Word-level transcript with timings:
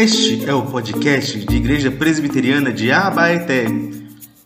Este 0.00 0.48
é 0.48 0.54
o 0.54 0.62
podcast 0.62 1.36
de 1.44 1.56
Igreja 1.56 1.90
Presbiteriana 1.90 2.70
de 2.72 2.92
Abaeté, 2.92 3.66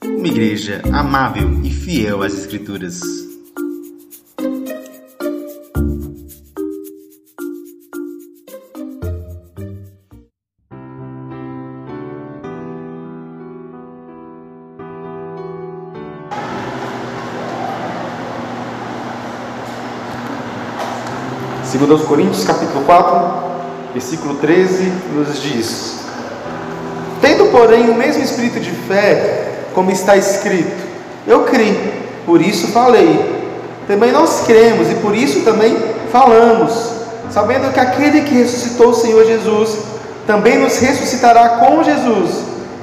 uma 0.03 0.27
igreja 0.27 0.81
amável 0.91 1.61
e 1.63 1.69
fiel 1.69 2.23
às 2.23 2.33
Escrituras. 2.33 3.03
Segundo 21.63 21.93
aos 21.93 22.05
Coríntios, 22.07 22.43
capítulo 22.43 22.87
4, 22.87 23.42
versículo 23.93 24.35
13, 24.37 24.93
nos 25.15 25.41
diz: 25.41 25.97
Tendo, 27.21 27.47
porém, 27.47 27.91
o 27.91 27.95
mesmo 27.95 28.23
espírito 28.23 28.59
de 28.59 28.71
fé, 28.71 29.51
como 29.75 29.91
está 29.91 30.17
escrito: 30.17 30.83
Eu 31.27 31.45
criei, 31.45 32.09
por 32.27 32.41
isso 32.41 32.69
falei. 32.69 33.43
Também 33.87 34.13
nós 34.13 34.45
cremos 34.47 34.91
e 34.91 34.95
por 34.95 35.15
isso 35.15 35.41
também 35.41 35.77
falamos, 36.11 36.73
sabendo 37.31 37.73
que 37.73 37.81
aquele 37.81 38.23
que 38.23 38.35
ressuscitou 38.35 38.91
o 38.91 38.95
Senhor 38.95 39.25
Jesus 39.27 39.77
também 40.25 40.57
nos 40.59 40.79
ressuscitará 40.79 41.49
com 41.49 41.83
Jesus 41.83 42.31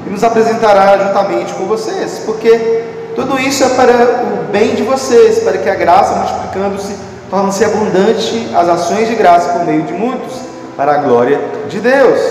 e 0.06 0.10
nos 0.10 0.26
apresentará 0.26 0.98
juntamente 0.98 1.54
com 1.54 1.66
vocês, 1.66 2.22
porque 2.26 2.84
tudo 3.16 3.40
isso 3.40 3.64
é 3.64 3.70
para 3.70 3.94
o 3.94 4.52
bem 4.52 4.76
de 4.76 4.84
vocês, 4.84 5.40
para 5.40 5.58
que 5.58 5.70
a 5.70 5.76
graça, 5.76 6.16
multiplicando-se, 6.16 6.94
torne-se 7.30 7.64
abundante 7.64 8.50
as 8.54 8.68
ações 8.68 9.08
de 9.08 9.16
graça 9.16 9.54
por 9.54 9.66
meio 9.66 9.84
de 9.84 9.94
muitos 9.94 10.49
para 10.80 10.94
a 10.94 10.98
glória 11.00 11.38
de 11.68 11.82
Deus. 11.82 12.22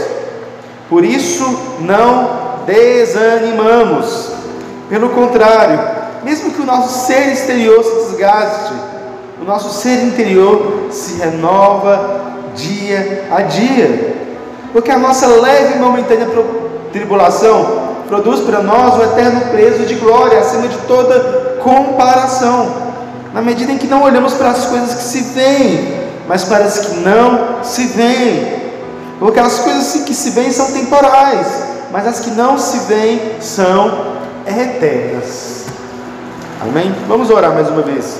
Por 0.88 1.04
isso 1.04 1.44
não 1.80 2.62
desanimamos. 2.64 4.30
Pelo 4.88 5.10
contrário, 5.10 5.78
mesmo 6.24 6.52
que 6.52 6.62
o 6.62 6.64
nosso 6.64 7.06
ser 7.06 7.30
exterior 7.30 7.84
se 7.84 8.06
desgaste, 8.06 8.72
o 9.38 9.44
nosso 9.44 9.78
ser 9.78 10.02
interior 10.02 10.86
se 10.90 11.20
renova 11.20 12.22
dia 12.54 13.26
a 13.30 13.42
dia. 13.42 14.16
Porque 14.72 14.90
a 14.90 14.98
nossa 14.98 15.26
leve 15.26 15.74
e 15.74 15.78
momentânea 15.78 16.26
tribulação 16.90 17.98
produz 18.08 18.40
para 18.40 18.62
nós 18.62 18.98
o 18.98 19.02
eterno 19.02 19.42
peso 19.50 19.84
de 19.84 19.94
glória 19.96 20.38
acima 20.38 20.68
de 20.68 20.78
toda 20.86 21.58
comparação. 21.62 22.88
Na 23.34 23.42
medida 23.42 23.72
em 23.72 23.76
que 23.76 23.86
não 23.86 24.04
olhamos 24.04 24.32
para 24.32 24.48
as 24.48 24.64
coisas 24.64 24.94
que 24.94 25.02
se 25.02 25.20
veem, 25.34 25.97
mas 26.28 26.44
para 26.44 26.64
as 26.64 26.78
que 26.78 26.96
não 26.96 27.64
se 27.64 27.86
veem. 27.86 28.58
Porque 29.18 29.40
as 29.40 29.58
coisas 29.60 30.04
que 30.04 30.14
se 30.14 30.30
veem 30.30 30.52
são 30.52 30.70
temporais, 30.70 31.64
mas 31.90 32.06
as 32.06 32.20
que 32.20 32.30
não 32.30 32.58
se 32.58 32.78
veem 32.80 33.40
são 33.40 34.18
eternas. 34.46 35.64
Amém? 36.60 36.94
Vamos 37.08 37.30
orar 37.30 37.52
mais 37.52 37.68
uma 37.68 37.82
vez. 37.82 38.18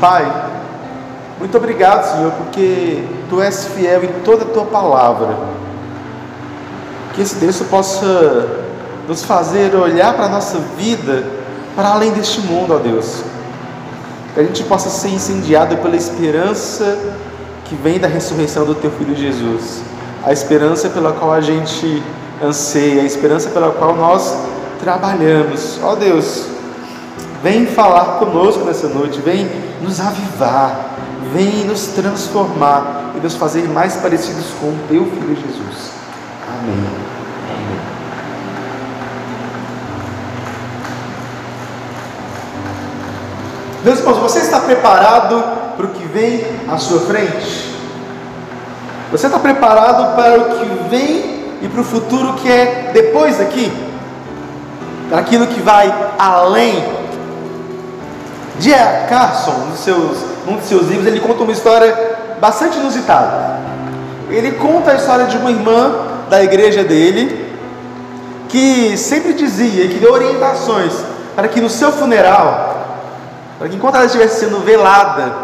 Pai, 0.00 0.30
muito 1.38 1.56
obrigado, 1.56 2.14
Senhor, 2.14 2.32
porque 2.32 3.04
Tu 3.28 3.40
és 3.40 3.64
fiel 3.64 4.04
em 4.04 4.12
toda 4.22 4.44
a 4.44 4.48
Tua 4.48 4.66
palavra. 4.66 5.36
Que 7.14 7.22
esse 7.22 7.36
Deus 7.36 7.60
possa 7.62 8.60
nos 9.08 9.24
fazer 9.24 9.74
olhar 9.74 10.14
para 10.14 10.26
a 10.26 10.28
nossa 10.28 10.58
vida 10.76 11.24
para 11.74 11.88
além 11.88 12.12
deste 12.12 12.40
mundo, 12.42 12.74
ó 12.74 12.78
Deus 12.78 13.24
que 14.34 14.40
a 14.40 14.42
gente 14.42 14.62
possa 14.64 14.88
ser 14.88 15.08
incendiado 15.08 15.76
pela 15.78 15.96
esperança 15.96 16.98
que 17.64 17.74
vem 17.74 17.98
da 17.98 18.08
ressurreição 18.08 18.64
do 18.64 18.74
Teu 18.74 18.90
Filho 18.90 19.14
Jesus, 19.14 19.80
a 20.24 20.32
esperança 20.32 20.88
pela 20.88 21.12
qual 21.12 21.32
a 21.32 21.40
gente 21.40 22.02
anseia, 22.42 23.02
a 23.02 23.04
esperança 23.04 23.50
pela 23.50 23.70
qual 23.70 23.94
nós 23.94 24.36
trabalhamos. 24.80 25.78
Ó 25.82 25.92
oh 25.92 25.96
Deus, 25.96 26.46
vem 27.42 27.66
falar 27.66 28.18
conosco 28.18 28.64
nessa 28.64 28.88
noite, 28.88 29.20
vem 29.20 29.48
nos 29.80 30.00
avivar, 30.00 30.96
vem 31.32 31.64
nos 31.64 31.88
transformar 31.88 33.12
e 33.16 33.20
nos 33.20 33.34
fazer 33.34 33.68
mais 33.68 33.96
parecidos 33.96 34.46
com 34.60 34.66
o 34.68 34.78
Teu 34.88 35.04
Filho 35.04 35.36
Jesus. 35.36 35.90
Amém. 36.48 37.09
Meus 43.82 43.98
irmãos, 43.98 44.18
você 44.18 44.40
está 44.40 44.60
preparado 44.60 45.42
para 45.74 45.86
o 45.86 45.88
que 45.88 46.04
vem 46.04 46.44
à 46.70 46.76
sua 46.76 47.00
frente? 47.00 47.74
Você 49.10 49.24
está 49.24 49.38
preparado 49.38 50.14
para 50.14 50.38
o 50.38 50.44
que 50.58 50.88
vem 50.90 51.56
e 51.62 51.68
para 51.68 51.80
o 51.80 51.84
futuro 51.84 52.34
que 52.34 52.50
é 52.50 52.90
depois 52.92 53.38
daqui? 53.38 53.72
Para 55.08 55.20
aquilo 55.20 55.46
que 55.46 55.62
vai 55.62 55.92
além? 56.18 56.84
Dia 58.58 59.06
Carson, 59.08 59.52
um 59.52 59.70
dos 59.70 59.80
seus, 59.80 60.18
um 60.46 60.56
dos 60.56 60.66
seus 60.66 60.86
livros, 60.86 61.06
ele 61.06 61.20
conta 61.20 61.42
uma 61.42 61.52
história 61.52 61.96
bastante 62.38 62.76
inusitada. 62.78 63.60
Ele 64.28 64.52
conta 64.52 64.90
a 64.90 64.96
história 64.96 65.24
de 65.24 65.38
uma 65.38 65.50
irmã 65.50 65.92
da 66.28 66.42
igreja 66.42 66.84
dele 66.84 67.50
que 68.46 68.94
sempre 68.98 69.32
dizia 69.32 69.88
que 69.88 69.98
deu 69.98 70.12
orientações 70.12 70.92
para 71.34 71.48
que 71.48 71.62
no 71.62 71.70
seu 71.70 71.90
funeral 71.90 72.69
para 73.60 73.68
que 73.68 73.76
enquanto 73.76 73.96
ela 73.96 74.06
estivesse 74.06 74.40
sendo 74.40 74.64
velada, 74.64 75.34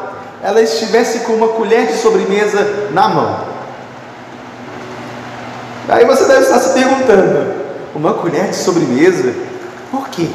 ela 0.42 0.62
estivesse 0.62 1.18
com 1.18 1.34
uma 1.34 1.48
colher 1.48 1.86
de 1.86 1.98
sobremesa 1.98 2.88
na 2.90 3.10
mão. 3.10 3.40
Aí 5.86 6.02
você 6.06 6.24
deve 6.24 6.40
estar 6.40 6.58
se 6.58 6.72
perguntando: 6.72 7.52
uma 7.94 8.14
colher 8.14 8.48
de 8.48 8.56
sobremesa? 8.56 9.34
Por 9.90 10.08
quê? 10.08 10.28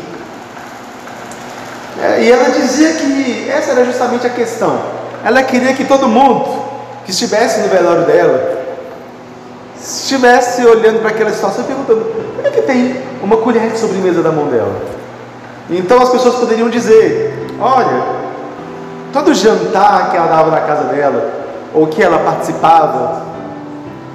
É, 1.99 2.21
e 2.23 2.31
ela 2.31 2.51
dizia 2.51 2.93
que 2.93 3.49
essa 3.49 3.71
era 3.71 3.83
justamente 3.83 4.27
a 4.27 4.29
questão. 4.29 4.79
Ela 5.25 5.41
queria 5.41 5.73
que 5.73 5.83
todo 5.83 6.07
mundo 6.07 6.63
que 7.03 7.09
estivesse 7.09 7.61
no 7.61 7.67
velório 7.67 8.05
dela 8.05 8.61
estivesse 9.75 10.63
olhando 10.63 10.99
para 10.99 11.09
aquela 11.09 11.31
situação 11.31 11.63
e 11.63 11.67
perguntando: 11.67 12.05
por 12.35 12.43
que, 12.43 12.61
que 12.61 12.61
tem 12.61 13.01
uma 13.23 13.37
colher 13.37 13.71
de 13.71 13.79
sobremesa 13.79 14.21
na 14.21 14.31
mão 14.31 14.49
dela? 14.49 14.79
Então 15.67 15.99
as 15.99 16.09
pessoas 16.09 16.35
poderiam 16.35 16.69
dizer: 16.69 17.40
Olha, 17.61 18.03
todo 19.13 19.33
jantar 19.35 20.09
que 20.09 20.17
ela 20.17 20.27
dava 20.27 20.49
na 20.49 20.61
casa 20.61 20.85
dela, 20.85 21.31
ou 21.73 21.85
que 21.87 22.01
ela 22.01 22.17
participava, 22.19 23.21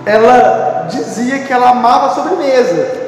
ela 0.04 0.86
dizia 0.90 1.38
que 1.40 1.52
ela 1.52 1.70
amava 1.70 2.06
a 2.06 2.10
sobremesa. 2.10 3.06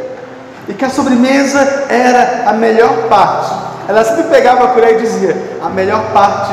E 0.69 0.75
que 0.75 0.85
a 0.85 0.91
sobremesa 0.91 1.59
era 1.89 2.51
a 2.51 2.53
melhor 2.53 3.09
parte. 3.09 3.53
Ela 3.89 4.05
sempre 4.05 4.25
pegava 4.25 4.65
a 4.65 4.69
colher 4.69 4.99
e 4.99 5.03
dizia: 5.03 5.59
A 5.63 5.69
melhor 5.71 6.13
parte 6.13 6.53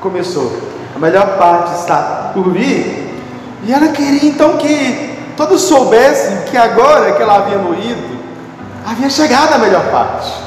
começou, 0.00 0.60
a 0.94 0.98
melhor 0.98 1.38
parte 1.38 1.74
está 1.78 2.32
por 2.34 2.50
vir. 2.52 3.14
E 3.62 3.72
ela 3.72 3.88
queria 3.88 4.28
então 4.28 4.56
que 4.56 5.16
todos 5.36 5.62
soubessem 5.62 6.42
que 6.50 6.56
agora 6.56 7.12
que 7.12 7.22
ela 7.22 7.36
havia 7.36 7.58
morrido, 7.58 8.18
havia 8.84 9.08
chegado 9.08 9.54
a 9.54 9.58
melhor 9.58 9.84
parte. 9.90 10.45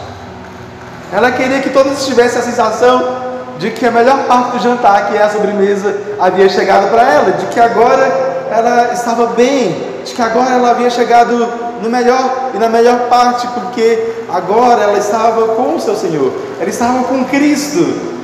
Ela 1.12 1.32
queria 1.32 1.60
que 1.60 1.72
todos 1.72 2.06
tivessem 2.06 2.40
a 2.40 2.44
sensação 2.44 3.30
de 3.58 3.72
que 3.72 3.86
a 3.86 3.92
melhor 3.92 4.26
parte 4.26 4.58
do 4.58 4.64
jantar, 4.64 5.10
que 5.10 5.18
é 5.18 5.24
a 5.24 5.30
sobremesa, 5.30 5.96
havia 6.20 6.48
chegado 6.48 6.90
para 6.90 7.02
ela, 7.02 7.32
de 7.32 7.48
que 7.48 7.60
agora 7.60 8.48
ela 8.52 8.94
estava 8.94 9.28
bem, 9.28 10.02
de 10.06 10.14
que 10.14 10.22
agora 10.22 10.52
ela 10.52 10.72
havia 10.72 10.90
chegado 10.90 11.36
no 11.82 11.90
melhor 11.90 12.52
e 12.54 12.58
na 12.58 12.70
melhor 12.70 13.10
parte, 13.10 13.48
porque 13.48 14.14
agora 14.32 14.84
ela 14.84 14.98
estava 14.98 15.56
com 15.56 15.76
o 15.76 15.80
seu 15.80 15.96
Senhor, 15.96 16.32
ela 16.60 16.70
estava 16.70 17.04
com 17.04 17.26
Cristo. 17.26 18.20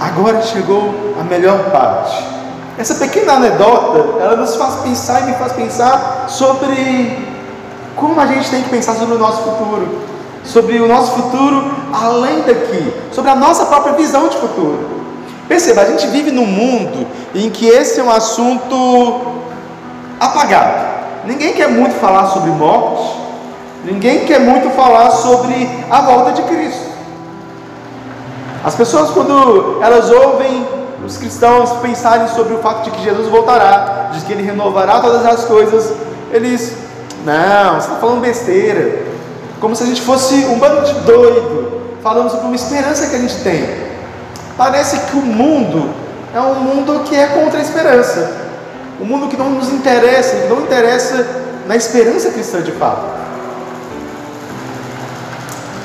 Agora 0.00 0.40
chegou 0.40 1.14
a 1.20 1.24
melhor 1.24 1.70
parte. 1.70 2.24
Essa 2.78 2.94
pequena 2.94 3.34
anedota, 3.34 4.22
ela 4.22 4.36
nos 4.36 4.54
faz 4.56 4.76
pensar 4.76 5.22
e 5.22 5.24
me 5.24 5.34
faz 5.34 5.52
pensar 5.52 6.26
sobre 6.28 7.28
como 7.94 8.18
a 8.18 8.26
gente 8.26 8.48
tem 8.48 8.62
que 8.62 8.70
pensar 8.70 8.94
sobre 8.94 9.16
o 9.16 9.18
nosso 9.18 9.42
futuro 9.42 10.09
sobre 10.44 10.80
o 10.80 10.88
nosso 10.88 11.12
futuro 11.12 11.70
além 11.92 12.42
daqui, 12.42 12.92
sobre 13.12 13.30
a 13.30 13.36
nossa 13.36 13.66
própria 13.66 13.94
visão 13.94 14.28
de 14.28 14.36
futuro. 14.36 14.88
Perceba, 15.48 15.82
a 15.82 15.84
gente 15.86 16.06
vive 16.06 16.30
num 16.30 16.46
mundo 16.46 17.06
em 17.34 17.50
que 17.50 17.66
esse 17.66 18.00
é 18.00 18.04
um 18.04 18.10
assunto 18.10 19.20
apagado. 20.18 20.90
Ninguém 21.24 21.54
quer 21.54 21.68
muito 21.68 21.94
falar 21.96 22.26
sobre 22.28 22.50
morte, 22.50 23.18
ninguém 23.84 24.24
quer 24.24 24.40
muito 24.40 24.70
falar 24.70 25.10
sobre 25.10 25.68
a 25.90 26.00
volta 26.02 26.32
de 26.32 26.42
Cristo. 26.42 26.90
As 28.64 28.74
pessoas, 28.74 29.10
quando 29.10 29.82
elas 29.82 30.10
ouvem 30.10 30.66
os 31.04 31.16
cristãos 31.16 31.72
pensarem 31.80 32.28
sobre 32.28 32.54
o 32.54 32.58
fato 32.58 32.84
de 32.84 32.90
que 32.90 33.02
Jesus 33.02 33.26
voltará, 33.28 34.10
de 34.12 34.20
que 34.20 34.32
ele 34.32 34.42
renovará 34.42 35.00
todas 35.00 35.24
as 35.24 35.46
coisas, 35.46 35.94
eles, 36.30 36.76
não, 37.24 37.74
você 37.74 37.88
está 37.88 37.96
falando 37.96 38.20
besteira 38.20 39.09
como 39.60 39.76
se 39.76 39.82
a 39.82 39.86
gente 39.86 40.00
fosse 40.00 40.34
um 40.46 40.58
bando 40.58 40.86
de 40.86 40.94
doido, 41.00 41.80
falando 42.02 42.30
sobre 42.30 42.46
uma 42.46 42.56
esperança 42.56 43.06
que 43.08 43.16
a 43.16 43.18
gente 43.18 43.36
tem. 43.42 43.68
Parece 44.56 44.98
que 44.98 45.16
o 45.16 45.22
mundo 45.22 45.90
é 46.34 46.40
um 46.40 46.54
mundo 46.54 47.04
que 47.04 47.14
é 47.14 47.26
contra 47.26 47.58
a 47.58 47.62
esperança. 47.62 48.48
um 49.00 49.04
mundo 49.04 49.28
que 49.28 49.36
não 49.36 49.48
nos 49.48 49.70
interessa, 49.70 50.36
que 50.36 50.48
não 50.48 50.60
interessa 50.60 51.26
na 51.66 51.74
esperança 51.74 52.30
cristã 52.30 52.60
de 52.60 52.72
fato. 52.72 53.02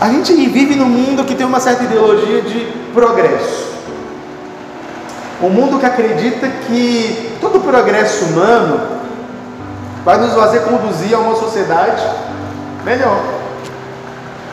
A 0.01 0.09
gente 0.09 0.33
vive 0.33 0.75
num 0.75 0.89
mundo 0.89 1.23
que 1.23 1.33
tem 1.33 1.45
uma 1.45 1.61
certa 1.61 1.85
ideologia 1.85 2.41
de 2.41 2.73
progresso. 2.93 3.73
Um 5.41 5.49
mundo 5.49 5.79
que 5.79 5.85
acredita 5.85 6.47
que 6.67 7.37
todo 7.39 7.61
progresso 7.61 8.25
humano 8.25 8.81
vai 10.03 10.17
nos 10.17 10.33
fazer 10.33 10.59
conduzir 10.59 11.15
a 11.15 11.19
uma 11.19 11.35
sociedade 11.35 12.03
melhor. 12.83 13.34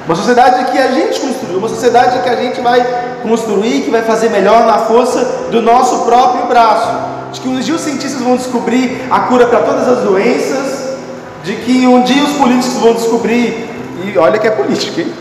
Uma 0.07 0.17
sociedade 0.17 0.73
que 0.73 0.79
a 0.79 0.89
gente 0.89 1.21
construiu, 1.21 1.59
uma 1.59 1.69
sociedade 1.69 2.23
que 2.23 2.29
a 2.29 2.35
gente 2.35 2.61
vai 2.61 2.85
construir, 3.23 3.83
que 3.83 3.91
vai 3.91 4.03
fazer 4.03 4.31
melhor 4.31 4.67
na 4.67 4.79
força 4.79 5.49
do 5.51 5.63
nosso 5.63 6.05
próprio 6.05 6.47
braço. 6.47 6.89
De 7.33 7.41
que 7.41 7.49
um 7.49 7.59
dia 7.61 7.75
os 7.75 7.81
cientistas 7.81 8.21
vão 8.21 8.37
descobrir 8.37 9.07
a 9.11 9.21
cura 9.21 9.47
para 9.47 9.61
todas 9.61 9.89
as 9.89 9.99
doenças, 10.01 10.97
de 11.45 11.55
que 11.57 11.87
um 11.87 12.03
dia 12.03 12.23
os 12.23 12.33
políticos 12.33 12.79
vão 12.79 12.95
descobrir, 12.95 13.71
e 14.05 14.19
olha 14.19 14.39
que 14.39 14.47
é 14.47 14.51
política, 14.51 15.01
hein? 15.01 15.13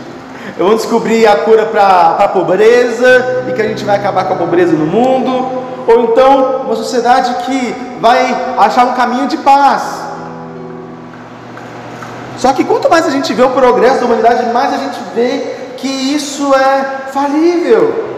Vão 0.58 0.74
descobrir 0.76 1.26
a 1.26 1.36
cura 1.36 1.64
para 1.66 2.16
a 2.18 2.28
pobreza 2.28 3.44
e 3.48 3.52
que 3.52 3.62
a 3.62 3.68
gente 3.68 3.84
vai 3.84 3.96
acabar 3.96 4.24
com 4.24 4.34
a 4.34 4.36
pobreza 4.36 4.72
no 4.72 4.84
mundo, 4.84 5.62
ou 5.86 6.04
então 6.04 6.62
uma 6.66 6.76
sociedade 6.76 7.34
que 7.44 7.74
vai 8.00 8.36
achar 8.58 8.84
um 8.84 8.92
caminho 8.92 9.26
de 9.26 9.38
paz, 9.38 10.01
só 12.38 12.52
que 12.52 12.64
quanto 12.64 12.88
mais 12.88 13.06
a 13.06 13.10
gente 13.10 13.32
vê 13.32 13.42
o 13.42 13.50
progresso 13.50 14.00
da 14.00 14.06
humanidade, 14.06 14.52
mais 14.52 14.72
a 14.74 14.78
gente 14.78 14.98
vê 15.14 15.54
que 15.76 15.88
isso 15.88 16.54
é 16.54 17.10
falível. 17.12 18.12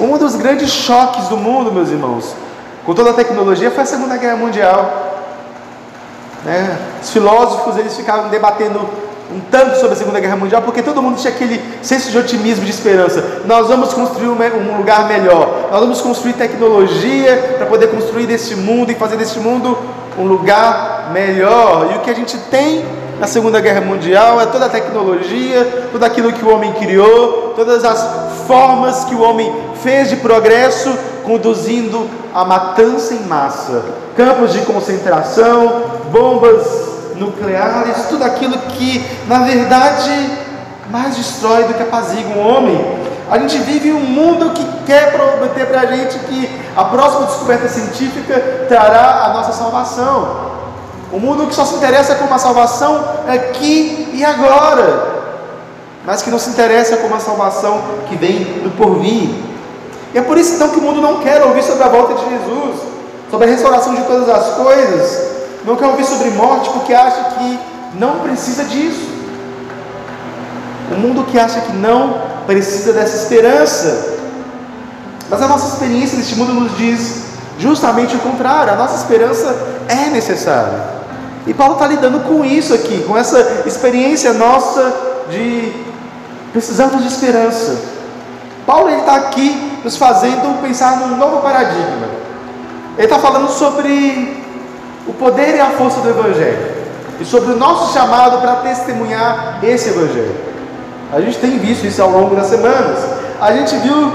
Um 0.00 0.16
dos 0.16 0.34
grandes 0.36 0.70
choques 0.70 1.28
do 1.28 1.36
mundo, 1.36 1.70
meus 1.70 1.90
irmãos, 1.90 2.34
com 2.84 2.94
toda 2.94 3.10
a 3.10 3.14
tecnologia, 3.14 3.70
foi 3.70 3.82
a 3.82 3.86
Segunda 3.86 4.16
Guerra 4.16 4.36
Mundial. 4.36 5.12
Né? 6.44 6.76
Os 7.00 7.10
filósofos 7.10 7.76
eles 7.76 7.96
ficavam 7.96 8.28
debatendo 8.28 8.80
um 9.30 9.40
tanto 9.50 9.76
sobre 9.76 9.92
a 9.92 9.96
Segunda 9.96 10.20
Guerra 10.20 10.36
Mundial, 10.36 10.62
porque 10.62 10.82
todo 10.82 11.00
mundo 11.00 11.16
tinha 11.16 11.32
aquele 11.32 11.62
senso 11.82 12.10
de 12.10 12.18
otimismo, 12.18 12.64
de 12.64 12.70
esperança. 12.70 13.42
Nós 13.46 13.68
vamos 13.68 13.94
construir 13.94 14.28
um 14.28 14.76
lugar 14.76 15.08
melhor, 15.08 15.68
nós 15.70 15.80
vamos 15.80 16.00
construir 16.00 16.34
tecnologia 16.34 17.54
para 17.56 17.66
poder 17.66 17.88
construir 17.88 18.26
deste 18.26 18.54
mundo 18.54 18.92
e 18.92 18.94
fazer 18.94 19.16
deste 19.16 19.38
mundo 19.38 19.78
um 20.18 20.24
lugar 20.24 21.10
melhor. 21.12 21.90
E 21.92 21.96
o 21.96 22.00
que 22.00 22.10
a 22.10 22.14
gente 22.14 22.36
tem 22.50 22.84
na 23.18 23.26
Segunda 23.26 23.60
Guerra 23.60 23.80
Mundial 23.80 24.40
é 24.40 24.46
toda 24.46 24.66
a 24.66 24.68
tecnologia, 24.68 25.88
tudo 25.92 26.04
aquilo 26.04 26.32
que 26.32 26.44
o 26.44 26.52
homem 26.52 26.72
criou, 26.72 27.54
todas 27.54 27.84
as 27.84 28.46
formas 28.46 29.04
que 29.04 29.14
o 29.14 29.22
homem 29.22 29.52
fez 29.82 30.08
de 30.08 30.16
progresso, 30.16 30.92
conduzindo 31.24 32.08
a 32.34 32.44
matança 32.44 33.14
em 33.14 33.20
massa, 33.20 33.84
campos 34.16 34.52
de 34.52 34.60
concentração, 34.62 35.82
bombas 36.10 36.66
nucleares, 37.16 38.06
tudo 38.08 38.24
aquilo 38.24 38.56
que, 38.58 39.04
na 39.28 39.40
verdade, 39.40 40.30
mais 40.90 41.16
destrói 41.16 41.64
do 41.64 41.74
que 41.74 41.82
apazigua 41.82 42.36
o 42.36 42.40
homem. 42.40 43.11
A 43.32 43.38
gente 43.38 43.56
vive 43.60 43.90
um 43.94 44.00
mundo 44.00 44.50
que 44.50 44.62
quer 44.84 45.10
prometer 45.10 45.64
para 45.64 45.80
a 45.80 45.86
gente 45.86 46.18
que 46.18 46.50
a 46.76 46.84
próxima 46.84 47.24
descoberta 47.24 47.66
científica 47.66 48.66
trará 48.68 49.24
a 49.24 49.32
nossa 49.32 49.52
salvação. 49.52 50.52
Um 51.10 51.18
mundo 51.18 51.46
que 51.46 51.54
só 51.54 51.64
se 51.64 51.76
interessa 51.76 52.16
com 52.16 52.26
uma 52.26 52.38
salvação 52.38 53.02
aqui 53.26 54.10
e 54.12 54.22
agora, 54.22 55.22
mas 56.04 56.20
que 56.20 56.28
não 56.28 56.38
se 56.38 56.50
interessa 56.50 56.98
com 56.98 57.06
uma 57.06 57.20
salvação 57.20 57.80
que 58.06 58.16
vem 58.16 58.44
do 58.62 58.76
porvir. 58.76 59.30
E 60.12 60.18
é 60.18 60.20
por 60.20 60.36
isso 60.36 60.56
então 60.56 60.68
que 60.68 60.78
o 60.78 60.82
mundo 60.82 61.00
não 61.00 61.20
quer 61.20 61.42
ouvir 61.42 61.62
sobre 61.62 61.84
a 61.84 61.88
volta 61.88 62.12
de 62.12 62.28
Jesus, 62.28 62.82
sobre 63.30 63.46
a 63.46 63.50
restauração 63.50 63.94
de 63.94 64.02
todas 64.02 64.28
as 64.28 64.56
coisas, 64.56 65.32
não 65.64 65.76
quer 65.76 65.86
ouvir 65.86 66.04
sobre 66.04 66.28
morte 66.32 66.68
porque 66.68 66.92
acha 66.92 67.22
que 67.38 67.58
não 67.94 68.18
precisa 68.18 68.64
disso. 68.64 69.21
O 70.92 70.98
mundo 70.98 71.24
que 71.24 71.38
acha 71.38 71.60
que 71.60 71.72
não 71.72 72.20
precisa 72.46 72.92
dessa 72.92 73.16
esperança. 73.16 74.18
Mas 75.28 75.40
a 75.40 75.48
nossa 75.48 75.74
experiência 75.74 76.18
neste 76.18 76.36
mundo 76.36 76.52
nos 76.52 76.76
diz 76.76 77.24
justamente 77.58 78.16
o 78.16 78.18
contrário. 78.18 78.72
A 78.72 78.76
nossa 78.76 78.96
esperança 78.96 79.56
é 79.88 80.10
necessária. 80.10 80.92
E 81.46 81.54
Paulo 81.54 81.74
está 81.74 81.86
lidando 81.86 82.20
com 82.20 82.44
isso 82.44 82.72
aqui, 82.72 83.02
com 83.02 83.16
essa 83.16 83.64
experiência 83.66 84.32
nossa 84.32 84.92
de 85.30 85.72
precisamos 86.52 87.00
de 87.02 87.08
esperança. 87.08 87.78
Paulo 88.66 88.90
está 88.90 89.16
aqui 89.16 89.80
nos 89.82 89.96
fazendo 89.96 90.60
pensar 90.60 90.98
num 90.98 91.16
novo 91.16 91.40
paradigma. 91.40 92.08
Ele 92.96 93.06
está 93.06 93.18
falando 93.18 93.48
sobre 93.48 94.42
o 95.06 95.12
poder 95.14 95.56
e 95.56 95.60
a 95.60 95.70
força 95.70 96.00
do 96.00 96.10
Evangelho 96.10 96.82
e 97.18 97.24
sobre 97.24 97.52
o 97.52 97.56
nosso 97.56 97.92
chamado 97.92 98.40
para 98.40 98.56
testemunhar 98.56 99.58
esse 99.62 99.88
Evangelho. 99.88 100.51
A 101.12 101.20
gente 101.20 101.38
tem 101.38 101.58
visto 101.58 101.86
isso 101.86 102.02
ao 102.02 102.10
longo 102.10 102.34
das 102.34 102.46
semanas. 102.46 102.98
A 103.40 103.52
gente 103.52 103.76
viu 103.76 104.12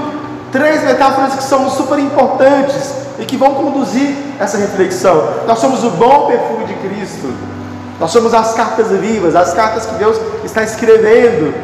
três 0.50 0.82
metáforas 0.84 1.34
que 1.34 1.42
são 1.42 1.70
super 1.70 1.98
importantes 1.98 2.92
e 3.18 3.24
que 3.24 3.36
vão 3.36 3.54
conduzir 3.54 4.16
essa 4.38 4.58
reflexão. 4.58 5.22
Nós 5.46 5.58
somos 5.58 5.84
o 5.84 5.90
bom 5.90 6.26
perfume 6.26 6.64
de 6.64 6.74
Cristo. 6.74 7.32
Nós 8.00 8.10
somos 8.10 8.34
as 8.34 8.54
cartas 8.54 8.88
vivas, 8.88 9.34
as 9.34 9.54
cartas 9.54 9.86
que 9.86 9.94
Deus 9.94 10.18
está 10.44 10.62
escrevendo. 10.62 11.54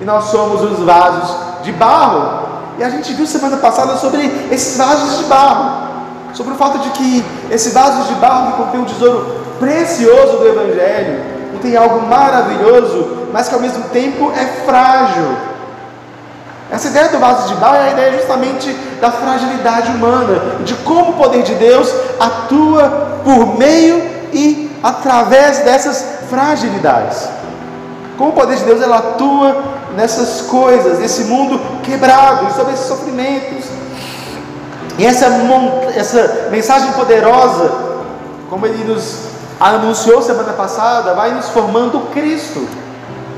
E 0.00 0.04
nós 0.04 0.24
somos 0.24 0.62
os 0.62 0.78
vasos 0.80 1.36
de 1.62 1.72
barro. 1.72 2.48
E 2.78 2.84
a 2.84 2.90
gente 2.90 3.12
viu 3.12 3.26
semana 3.26 3.56
passada 3.58 3.96
sobre 3.96 4.48
esses 4.50 4.76
vasos 4.76 5.18
de 5.18 5.24
barro 5.24 5.88
sobre 6.34 6.52
o 6.52 6.56
fato 6.56 6.78
de 6.78 6.90
que 6.90 7.24
esse 7.50 7.70
vaso 7.70 8.06
de 8.12 8.14
barro 8.20 8.52
que 8.52 8.62
contém 8.62 8.80
um 8.80 8.84
tesouro 8.84 9.26
precioso 9.58 10.38
do 10.38 10.46
Evangelho, 10.46 11.37
contém 11.58 11.76
algo 11.76 12.06
maravilhoso, 12.06 13.28
mas 13.32 13.48
que 13.48 13.54
ao 13.54 13.60
mesmo 13.60 13.84
tempo 13.88 14.32
é 14.32 14.46
frágil. 14.64 15.36
Essa 16.70 16.88
ideia 16.88 17.08
do 17.08 17.18
vaso 17.18 17.48
de 17.48 17.54
barro 17.56 17.76
é 17.76 17.88
a 17.88 17.90
ideia 17.90 18.12
justamente 18.18 18.70
da 19.00 19.10
fragilidade 19.10 19.90
humana, 19.90 20.40
de 20.64 20.74
como 20.74 21.10
o 21.10 21.14
poder 21.14 21.42
de 21.42 21.54
Deus 21.54 21.92
atua 22.20 23.20
por 23.24 23.58
meio 23.58 24.02
e 24.32 24.70
através 24.82 25.58
dessas 25.60 26.20
fragilidades. 26.30 27.28
Como 28.16 28.30
o 28.30 28.34
poder 28.34 28.56
de 28.56 28.64
Deus 28.64 28.82
ela 28.82 28.98
atua 28.98 29.64
nessas 29.96 30.42
coisas, 30.42 30.98
nesse 30.98 31.24
mundo 31.24 31.60
quebrado, 31.82 32.54
sobre 32.54 32.74
esses 32.74 32.86
sofrimentos, 32.86 33.64
e 34.98 35.06
essa, 35.06 35.26
essa 35.94 36.48
mensagem 36.50 36.92
poderosa, 36.92 37.70
como 38.50 38.66
ele 38.66 38.84
nos 38.84 39.27
anunciou 39.60 40.22
semana 40.22 40.52
passada, 40.52 41.14
vai 41.14 41.32
nos 41.32 41.48
formando 41.48 42.10
Cristo. 42.12 42.68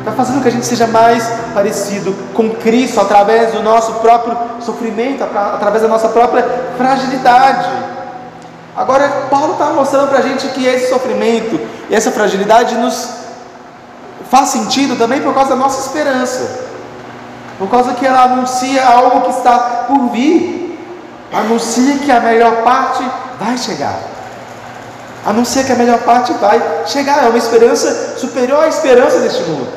Vai 0.05 0.15
fazendo 0.15 0.41
que 0.43 0.49
a 0.49 0.51
gente 0.51 0.65
seja 0.65 0.87
mais 0.87 1.31
parecido 1.53 2.15
com 2.35 2.51
Cristo 2.51 3.01
através 3.01 3.53
do 3.53 3.63
nosso 3.63 3.95
próprio 3.95 4.37
sofrimento, 4.61 5.23
através 5.23 5.83
da 5.83 5.89
nossa 5.89 6.09
própria 6.09 6.43
fragilidade. 6.79 7.69
Agora, 8.75 9.27
Paulo 9.31 9.53
está 9.53 9.67
mostrando 9.67 10.09
para 10.09 10.21
a 10.21 10.23
gente 10.23 10.49
que 10.49 10.65
esse 10.65 10.89
sofrimento 10.89 11.61
e 11.91 11.95
essa 11.95 12.11
fragilidade 12.11 12.77
nos 12.77 13.11
faz 14.31 14.49
sentido 14.49 14.97
também 14.97 15.21
por 15.21 15.35
causa 15.35 15.51
da 15.51 15.57
nossa 15.57 15.81
esperança, 15.87 16.61
por 17.59 17.69
causa 17.69 17.93
que 17.93 18.07
ela 18.07 18.23
anuncia 18.23 18.87
algo 18.87 19.23
que 19.23 19.31
está 19.31 19.59
por 19.87 20.09
vir. 20.11 20.59
Anuncia 21.33 21.99
que 21.99 22.11
a 22.11 22.21
melhor 22.21 22.63
parte 22.63 23.05
vai 23.39 23.57
chegar. 23.57 23.99
Anuncia 25.25 25.65
que 25.65 25.73
a 25.73 25.77
melhor 25.77 25.99
parte 26.01 26.33
vai 26.35 26.61
chegar. 26.87 27.25
É 27.25 27.29
uma 27.29 27.39
esperança 27.39 28.17
superior 28.17 28.65
à 28.65 28.69
esperança 28.69 29.19
deste 29.19 29.43
mundo. 29.43 29.69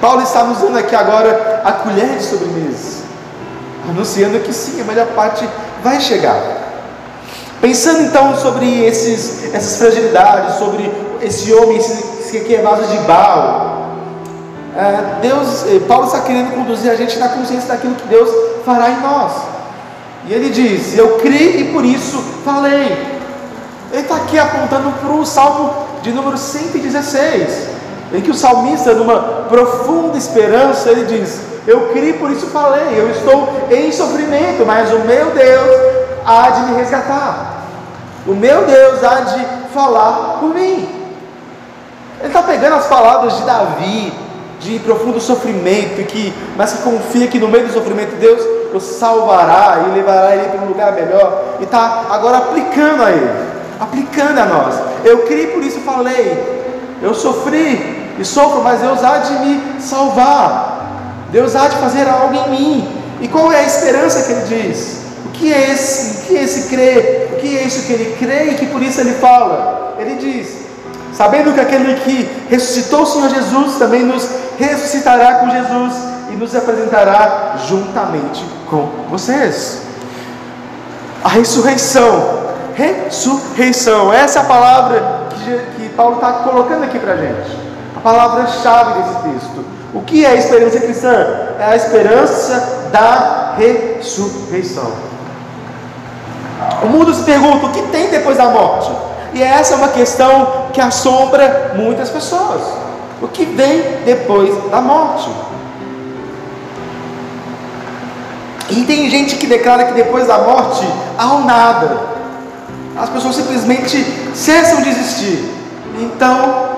Paulo 0.00 0.22
está 0.22 0.44
nos 0.44 0.58
dando 0.58 0.78
aqui 0.78 0.94
agora 0.94 1.62
a 1.64 1.72
colher 1.72 2.16
de 2.18 2.22
sobremesa, 2.22 3.04
anunciando 3.88 4.38
que 4.40 4.52
sim, 4.52 4.80
a 4.80 4.84
melhor 4.84 5.06
parte 5.08 5.48
vai 5.82 5.98
chegar. 6.00 6.38
Pensando 7.60 8.02
então 8.02 8.36
sobre 8.36 8.84
esses, 8.84 9.54
essas 9.54 9.78
fragilidades, 9.78 10.56
sobre 10.56 10.92
esse 11.22 11.52
homem, 11.54 11.78
esse 11.78 12.54
é 12.54 12.60
vaso 12.60 12.86
de 12.86 12.98
barro, 12.98 13.76
é, 14.76 15.20
Deus, 15.22 15.64
eh, 15.68 15.80
Paulo 15.88 16.06
está 16.06 16.20
querendo 16.20 16.54
conduzir 16.54 16.90
a 16.90 16.94
gente 16.94 17.18
na 17.18 17.30
consciência 17.30 17.66
daquilo 17.66 17.94
que 17.94 18.06
Deus 18.08 18.28
fará 18.62 18.90
em 18.90 19.00
nós. 19.00 19.32
E 20.28 20.34
ele 20.34 20.50
diz: 20.50 20.98
Eu 20.98 21.16
criei 21.16 21.62
e 21.62 21.72
por 21.72 21.82
isso 21.82 22.22
falei. 22.44 23.15
Ele 23.96 24.02
está 24.02 24.16
aqui 24.16 24.38
apontando 24.38 24.90
para 25.00 25.10
o 25.10 25.24
Salmo 25.24 25.72
de 26.02 26.12
número 26.12 26.36
116, 26.36 27.68
em 28.12 28.20
que 28.20 28.30
o 28.30 28.34
salmista, 28.34 28.92
numa 28.92 29.46
profunda 29.48 30.18
esperança, 30.18 30.90
ele 30.90 31.06
diz: 31.06 31.40
Eu 31.66 31.88
criei 31.88 32.12
por 32.12 32.30
isso 32.30 32.46
falei. 32.48 32.88
Eu 32.94 33.10
estou 33.10 33.48
em 33.70 33.90
sofrimento, 33.90 34.66
mas 34.66 34.92
o 34.92 34.98
meu 34.98 35.30
Deus 35.30 35.80
há 36.26 36.50
de 36.50 36.60
me 36.66 36.76
resgatar. 36.76 37.64
O 38.26 38.34
meu 38.34 38.66
Deus 38.66 39.02
há 39.02 39.20
de 39.20 39.46
falar 39.72 40.40
por 40.40 40.54
mim. 40.54 40.86
Ele 42.20 42.28
está 42.28 42.42
pegando 42.42 42.74
as 42.74 42.86
palavras 42.88 43.34
de 43.38 43.44
Davi, 43.44 44.12
de 44.60 44.78
profundo 44.80 45.18
sofrimento, 45.22 46.04
que, 46.06 46.34
mas 46.54 46.74
que 46.74 46.82
confia 46.82 47.28
que 47.28 47.38
no 47.38 47.48
meio 47.48 47.66
do 47.66 47.72
sofrimento 47.72 48.14
Deus 48.16 48.42
o 48.74 48.78
salvará 48.78 49.86
e 49.88 49.94
levará 49.94 50.36
ele 50.36 50.50
para 50.50 50.60
um 50.60 50.68
lugar 50.68 50.92
melhor. 50.92 51.56
e 51.60 51.64
está 51.64 52.04
agora 52.10 52.36
aplicando 52.36 53.02
a 53.02 53.10
ele, 53.10 53.55
aplicando 53.80 54.38
a 54.38 54.46
nós. 54.46 54.74
Eu 55.04 55.26
criei, 55.26 55.48
por 55.48 55.62
isso 55.62 55.80
falei. 55.80 56.56
Eu 57.02 57.14
sofri 57.14 58.14
e 58.18 58.24
sofro, 58.24 58.62
mas 58.62 58.80
Deus 58.80 59.02
há 59.04 59.18
de 59.18 59.32
me 59.44 59.80
salvar. 59.80 61.28
Deus 61.30 61.54
há 61.54 61.68
de 61.68 61.76
fazer 61.76 62.08
algo 62.08 62.34
em 62.34 62.50
mim. 62.50 62.88
E 63.20 63.28
qual 63.28 63.52
é 63.52 63.60
a 63.60 63.64
esperança 63.64 64.22
que 64.22 64.32
ele 64.32 64.68
diz? 64.68 65.00
O 65.26 65.28
que 65.30 65.52
é 65.52 65.70
esse? 65.70 66.22
O 66.22 66.26
que 66.26 66.36
é 66.36 66.42
esse 66.42 66.68
crer? 66.68 67.30
O 67.32 67.36
que 67.36 67.58
é 67.58 67.62
isso 67.62 67.86
que 67.86 67.92
ele 67.92 68.16
crê 68.18 68.50
e 68.50 68.54
que 68.54 68.66
por 68.66 68.82
isso 68.82 69.00
ele 69.00 69.14
fala? 69.14 69.96
Ele 69.98 70.16
diz: 70.16 70.66
sabendo 71.12 71.52
que 71.52 71.60
aquele 71.60 71.94
que 72.00 72.28
ressuscitou 72.48 73.02
o 73.02 73.06
Senhor 73.06 73.28
Jesus 73.30 73.76
também 73.76 74.02
nos 74.02 74.28
ressuscitará 74.58 75.34
com 75.34 75.50
Jesus 75.50 75.94
e 76.30 76.36
nos 76.36 76.54
apresentará 76.54 77.56
juntamente 77.66 78.44
com 78.68 78.88
vocês. 79.10 79.82
A 81.22 81.28
ressurreição, 81.28 82.45
ressurreição, 82.76 84.12
essa 84.12 84.40
é 84.40 84.42
a 84.42 84.44
palavra 84.44 85.28
que, 85.30 85.88
Paulo 85.96 86.16
está 86.16 86.32
colocando 86.44 86.84
aqui 86.84 86.98
para 86.98 87.14
a 87.14 87.16
gente, 87.16 87.58
a 87.96 88.00
palavra-chave 88.00 89.00
desse 89.00 89.22
texto. 89.30 89.64
O 89.94 90.02
que 90.02 90.26
é 90.26 90.28
a 90.28 90.34
esperança 90.34 90.78
cristã? 90.78 91.26
É 91.58 91.64
a 91.64 91.76
esperança 91.76 92.90
da 92.92 93.54
ressurreição. 93.56 94.92
O 96.82 96.86
mundo 96.86 97.14
se 97.14 97.22
pergunta 97.22 97.66
o 97.66 97.72
que 97.72 97.80
tem 97.84 98.10
depois 98.10 98.36
da 98.36 98.50
morte. 98.50 98.90
E 99.32 99.42
essa 99.42 99.74
é 99.74 99.76
uma 99.78 99.88
questão 99.88 100.66
que 100.74 100.80
assombra 100.80 101.72
muitas 101.76 102.10
pessoas. 102.10 102.60
O 103.22 103.28
que 103.28 103.46
vem 103.46 103.82
depois 104.04 104.54
da 104.70 104.82
morte? 104.82 105.30
E 108.68 108.84
tem 108.84 109.08
gente 109.08 109.36
que 109.36 109.46
declara 109.46 109.84
que 109.84 109.94
depois 109.94 110.26
da 110.26 110.38
morte 110.38 110.86
há 111.16 111.26
um 111.34 111.44
nada. 111.46 112.15
As 112.96 113.10
pessoas 113.10 113.36
simplesmente 113.36 114.04
cessam 114.34 114.82
de 114.82 114.88
existir. 114.88 115.52
Então, 115.98 116.76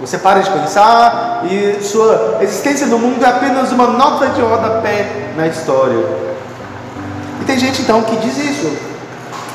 você 0.00 0.18
para 0.18 0.40
de 0.40 0.50
pensar 0.50 1.42
e 1.50 1.82
sua 1.82 2.38
existência 2.40 2.86
no 2.86 2.98
mundo 2.98 3.24
é 3.24 3.28
apenas 3.28 3.72
uma 3.72 3.86
nota 3.86 4.28
de 4.28 4.40
rodapé 4.40 5.32
na 5.36 5.46
história. 5.46 6.04
E 7.40 7.44
tem 7.44 7.58
gente 7.58 7.82
então 7.82 8.02
que 8.02 8.16
diz 8.16 8.36
isso. 8.36 8.76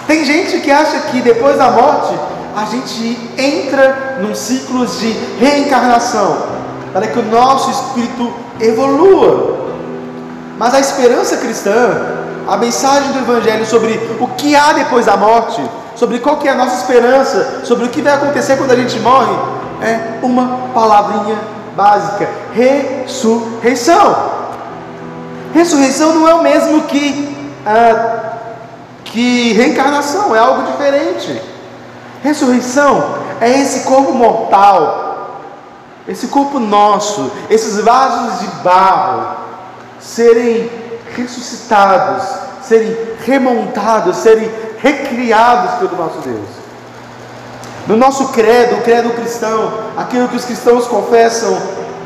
Tem 0.08 0.26
gente 0.26 0.60
que 0.60 0.72
acha 0.72 1.00
que 1.12 1.22
depois 1.22 1.58
da 1.58 1.72
morte 1.72 2.14
a 2.56 2.66
gente 2.66 3.18
entra 3.38 4.18
num 4.22 4.36
ciclo 4.36 4.86
de 4.86 5.12
reencarnação 5.40 6.46
para 6.92 7.08
que 7.08 7.20
o 7.20 7.24
nosso 7.24 7.72
espírito 7.72 8.34
evolua. 8.60 9.70
Mas 10.58 10.74
a 10.74 10.80
esperança 10.80 11.38
cristã, 11.38 12.18
a 12.48 12.58
mensagem 12.58 13.12
do 13.14 13.20
Evangelho 13.20 13.66
sobre 13.66 13.94
o 14.20 14.28
que 14.28 14.56
há 14.56 14.74
depois 14.74 15.06
da 15.06 15.16
morte, 15.16 15.62
sobre 15.96 16.20
qual 16.20 16.38
que 16.38 16.48
é 16.48 16.52
a 16.52 16.56
nossa 16.56 16.78
esperança, 16.78 17.62
sobre 17.64 17.86
o 17.86 17.90
que 17.90 18.02
vai 18.02 18.14
acontecer 18.14 18.58
quando 18.58 18.72
a 18.72 18.76
gente 18.76 19.00
morre, 19.00 19.34
é 19.82 20.20
uma 20.22 20.70
palavrinha 20.74 21.38
básica: 21.76 22.30
ressurreição. 22.54 24.42
Ressurreição 25.54 26.14
não 26.14 26.28
é 26.28 26.34
o 26.34 26.44
mesmo 26.44 26.82
que, 26.84 27.36
ah, 27.66 28.34
que 29.04 29.54
reencarnação, 29.54 30.36
é 30.36 30.40
algo 30.40 30.72
diferente. 30.72 31.42
Ressurreição 32.24 33.16
é 33.42 33.50
esse 33.50 33.82
corpo 33.82 34.14
mortal, 34.14 35.42
esse 36.08 36.28
corpo 36.28 36.60
nosso, 36.60 37.32
esses 37.50 37.84
vasos 37.84 38.40
de 38.40 38.48
barro, 38.64 39.38
serem 40.00 40.70
ressuscitados, 41.16 42.24
serem 42.62 42.96
remontados, 43.26 44.18
serem 44.18 44.50
recriados 44.82 45.76
pelo 45.76 45.96
nosso 45.96 46.20
Deus. 46.20 46.48
No 47.88 47.98
nosso 47.98 48.30
credo, 48.30 48.78
o 48.78 48.82
credo 48.82 49.10
cristão, 49.12 49.74
aquilo 49.98 50.28
que 50.28 50.36
os 50.36 50.46
cristãos 50.46 50.88
confessam 50.88 51.58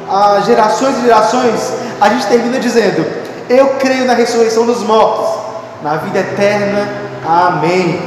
há 0.09 0.41
gerações 0.45 0.97
e 0.97 1.01
gerações, 1.01 1.73
a 1.99 2.09
gente 2.09 2.27
termina 2.27 2.59
dizendo: 2.59 3.05
Eu 3.49 3.75
creio 3.75 4.05
na 4.05 4.13
ressurreição 4.13 4.65
dos 4.65 4.81
mortos, 4.83 5.41
na 5.83 5.97
vida 5.97 6.19
eterna. 6.19 6.87
Amém. 7.27 8.01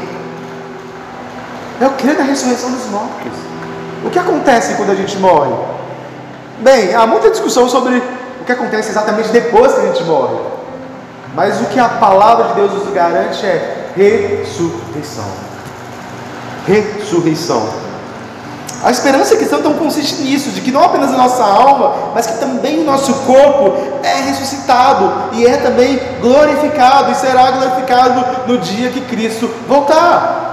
Eu 1.81 1.91
creio 1.91 2.19
na 2.19 2.25
ressurreição 2.25 2.71
dos 2.71 2.87
mortos. 2.87 3.33
O 4.05 4.11
que 4.11 4.19
acontece 4.19 4.75
quando 4.75 4.91
a 4.91 4.95
gente 4.95 5.17
morre? 5.19 5.53
Bem, 6.61 6.95
há 6.95 7.07
muita 7.07 7.31
discussão 7.31 7.69
sobre 7.69 8.03
que 8.49 8.53
acontece 8.53 8.89
exatamente 8.89 9.29
depois 9.29 9.75
que 9.75 9.81
a 9.81 9.87
gente 9.93 10.03
morre. 10.05 10.39
Mas 11.35 11.61
o 11.61 11.67
que 11.67 11.79
a 11.79 11.87
palavra 11.87 12.49
de 12.49 12.55
Deus 12.55 12.73
nos 12.73 12.95
garante 12.95 13.45
é 13.45 13.78
ressurreição. 13.97 15.25
Ressurreição. 16.67 17.89
A 18.83 18.93
esperança 18.93 19.35
cristã 19.35 19.57
então 19.59 19.75
consiste 19.75 20.23
nisso, 20.23 20.51
de 20.51 20.61
que 20.61 20.71
não 20.71 20.85
apenas 20.85 21.13
a 21.13 21.17
nossa 21.17 21.43
alma, 21.43 22.13
mas 22.15 22.29
que 22.29 22.39
também 22.39 22.79
o 22.79 22.85
nosso 22.85 23.13
corpo 23.27 23.77
é 24.05 24.21
ressuscitado 24.29 25.35
e 25.35 25.45
é 25.45 25.57
também 25.57 26.01
glorificado 26.21 27.11
e 27.11 27.15
será 27.17 27.51
glorificado 27.51 28.25
no 28.47 28.59
dia 28.59 28.91
que 28.91 29.01
Cristo 29.01 29.51
voltar. 29.67 30.47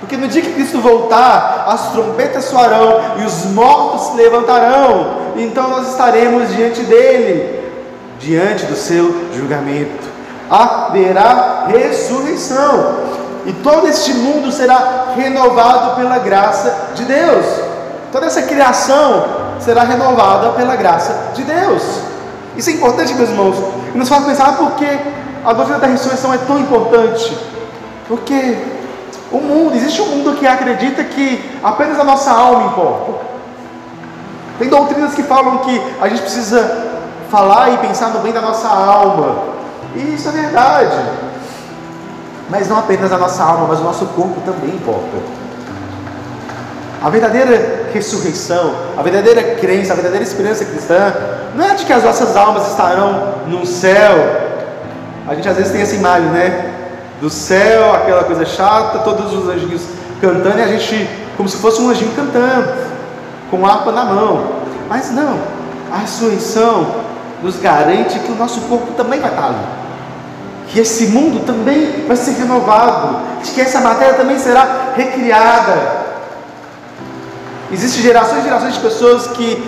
Porque 0.00 0.18
no 0.18 0.28
dia 0.28 0.42
que 0.42 0.52
Cristo 0.52 0.80
voltar, 0.80 1.64
as 1.68 1.92
trombetas 1.92 2.44
soarão 2.44 3.00
e 3.20 3.24
os 3.24 3.46
mortos 3.46 4.08
se 4.08 4.16
levantarão, 4.16 5.32
então 5.36 5.70
nós 5.70 5.88
estaremos 5.88 6.54
diante 6.54 6.82
dele, 6.82 7.60
diante 8.18 8.66
do 8.66 8.76
seu 8.76 9.30
julgamento. 9.34 10.09
Haverá 10.50 11.66
ressurreição, 11.68 12.96
e 13.46 13.52
todo 13.52 13.86
este 13.86 14.12
mundo 14.12 14.52
será 14.52 15.12
renovado 15.16 15.96
pela 15.96 16.18
graça 16.18 16.90
de 16.94 17.04
Deus. 17.04 17.46
Toda 18.12 18.26
essa 18.26 18.42
criação 18.42 19.24
será 19.60 19.84
renovada 19.84 20.50
pela 20.50 20.76
graça 20.76 21.30
de 21.34 21.44
Deus. 21.44 21.82
Isso 22.56 22.70
é 22.70 22.72
importante, 22.72 23.14
meus 23.14 23.30
irmãos, 23.30 23.56
e 23.94 23.98
nos 23.98 24.08
faz 24.08 24.24
pensar 24.24 24.56
por 24.56 24.72
que 24.72 24.86
a 25.44 25.52
doutrina 25.52 25.78
da 25.78 25.86
ressurreição 25.86 26.34
é 26.34 26.38
tão 26.38 26.58
importante. 26.58 27.36
Porque 28.08 28.58
o 29.30 29.38
mundo, 29.38 29.76
existe 29.76 30.02
um 30.02 30.06
mundo 30.06 30.36
que 30.36 30.46
acredita 30.46 31.04
que 31.04 31.58
apenas 31.62 31.98
a 31.98 32.04
nossa 32.04 32.32
alma 32.32 32.66
importa. 32.66 33.12
Tem 34.58 34.68
doutrinas 34.68 35.14
que 35.14 35.22
falam 35.22 35.58
que 35.58 35.80
a 36.00 36.08
gente 36.08 36.22
precisa 36.22 36.88
falar 37.30 37.72
e 37.72 37.78
pensar 37.78 38.08
no 38.08 38.18
bem 38.18 38.32
da 38.32 38.40
nossa 38.40 38.68
alma. 38.68 39.59
E 39.94 40.14
isso 40.14 40.28
é 40.28 40.32
verdade. 40.32 40.96
Mas 42.48 42.68
não 42.68 42.78
apenas 42.78 43.12
a 43.12 43.18
nossa 43.18 43.42
alma, 43.42 43.68
mas 43.68 43.80
o 43.80 43.84
nosso 43.84 44.06
corpo 44.06 44.40
também 44.44 44.70
importa. 44.70 45.18
A 47.02 47.08
verdadeira 47.08 47.88
ressurreição, 47.94 48.74
a 48.96 49.02
verdadeira 49.02 49.56
crença, 49.56 49.92
a 49.92 49.96
verdadeira 49.96 50.24
esperança 50.24 50.64
cristã, 50.64 51.14
não 51.54 51.64
é 51.64 51.74
de 51.74 51.84
que 51.84 51.92
as 51.92 52.04
nossas 52.04 52.36
almas 52.36 52.68
estarão 52.68 53.34
no 53.46 53.64
céu. 53.64 54.16
A 55.26 55.34
gente 55.34 55.48
às 55.48 55.56
vezes 55.56 55.72
tem 55.72 55.80
essa 55.80 55.94
imagem, 55.94 56.28
né? 56.28 56.74
Do 57.20 57.30
céu, 57.30 57.94
aquela 57.94 58.24
coisa 58.24 58.44
chata, 58.44 58.98
todos 58.98 59.32
os 59.32 59.48
anjinhos 59.48 59.82
cantando 60.20 60.58
e 60.58 60.62
a 60.62 60.66
gente, 60.66 61.08
como 61.36 61.48
se 61.48 61.56
fosse 61.56 61.80
um 61.80 61.88
anjinho 61.88 62.12
cantando 62.14 62.68
com 63.50 63.66
harpa 63.66 63.92
na 63.92 64.04
mão. 64.04 64.60
Mas 64.88 65.10
não, 65.10 65.38
a 65.90 65.98
ressurreição 65.98 66.86
nos 67.42 67.56
garante 67.56 68.18
que 68.18 68.32
o 68.32 68.34
nosso 68.34 68.60
corpo 68.62 68.92
também 68.92 69.20
vai 69.20 69.30
estar 69.30 69.46
ali. 69.46 69.80
Que 70.68 70.80
esse 70.80 71.06
mundo 71.06 71.44
também 71.44 72.04
vai 72.06 72.16
ser 72.16 72.32
renovado, 72.32 73.18
que 73.42 73.60
essa 73.60 73.80
matéria 73.80 74.14
também 74.14 74.38
será 74.38 74.92
recriada. 74.94 76.00
Existem 77.72 78.02
gerações 78.02 78.40
e 78.40 78.44
gerações 78.44 78.74
de 78.74 78.80
pessoas 78.80 79.26
que 79.28 79.62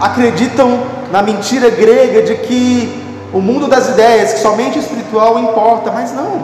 acreditam 0.00 0.80
na 1.10 1.22
mentira 1.22 1.70
grega 1.70 2.22
de 2.22 2.34
que 2.36 3.02
o 3.32 3.40
mundo 3.40 3.66
das 3.66 3.88
ideias, 3.88 4.34
que 4.34 4.40
somente 4.40 4.78
o 4.78 4.80
espiritual 4.80 5.38
importa, 5.38 5.90
mas 5.90 6.12
não. 6.12 6.42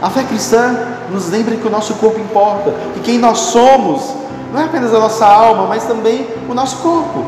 A 0.00 0.10
fé 0.10 0.22
cristã 0.22 0.76
nos 1.10 1.28
lembra 1.28 1.56
que 1.56 1.66
o 1.66 1.70
nosso 1.70 1.94
corpo 1.94 2.20
importa, 2.20 2.72
que 2.94 3.00
quem 3.00 3.18
nós 3.18 3.38
somos 3.38 4.14
não 4.52 4.60
é 4.60 4.64
apenas 4.64 4.94
a 4.94 4.98
nossa 4.98 5.26
alma, 5.26 5.66
mas 5.66 5.84
também 5.84 6.26
o 6.48 6.54
nosso 6.54 6.76
corpo. 6.78 7.24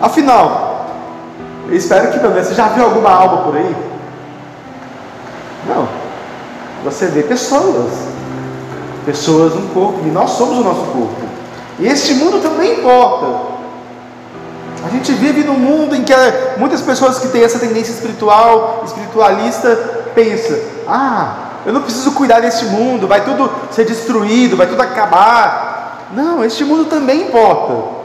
Afinal, 0.00 0.71
eu 1.72 1.78
espero 1.78 2.12
que 2.12 2.18
pelo 2.18 2.34
menos 2.34 2.48
você 2.48 2.54
já 2.54 2.68
viu 2.68 2.84
alguma 2.84 3.08
alma 3.08 3.44
por 3.44 3.56
aí? 3.56 3.74
Não. 5.66 5.88
Você 6.84 7.06
vê 7.06 7.22
pessoas. 7.22 7.90
Pessoas 9.06 9.54
no 9.54 9.70
corpo. 9.70 10.00
E 10.04 10.10
nós 10.10 10.32
somos 10.32 10.58
o 10.58 10.62
nosso 10.62 10.82
corpo. 10.92 11.16
E 11.78 11.86
este 11.86 12.12
mundo 12.12 12.42
também 12.42 12.80
importa. 12.80 13.52
A 14.84 14.90
gente 14.90 15.14
vive 15.14 15.44
num 15.44 15.58
mundo 15.58 15.96
em 15.96 16.04
que 16.04 16.12
muitas 16.58 16.82
pessoas 16.82 17.18
que 17.18 17.28
têm 17.28 17.42
essa 17.42 17.58
tendência 17.58 17.92
espiritual, 17.92 18.82
espiritualista, 18.84 19.74
pensam: 20.14 20.58
ah, 20.86 21.36
eu 21.64 21.72
não 21.72 21.80
preciso 21.80 22.12
cuidar 22.12 22.40
desse 22.40 22.66
mundo, 22.66 23.08
vai 23.08 23.24
tudo 23.24 23.50
ser 23.70 23.86
destruído, 23.86 24.58
vai 24.58 24.66
tudo 24.66 24.82
acabar. 24.82 26.10
Não, 26.12 26.44
este 26.44 26.64
mundo 26.66 26.84
também 26.84 27.22
importa. 27.22 28.02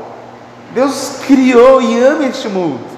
Deus 0.73 1.17
criou 1.27 1.81
e 1.81 2.01
ama 2.01 2.23
este 2.23 2.47
mundo. 2.47 2.96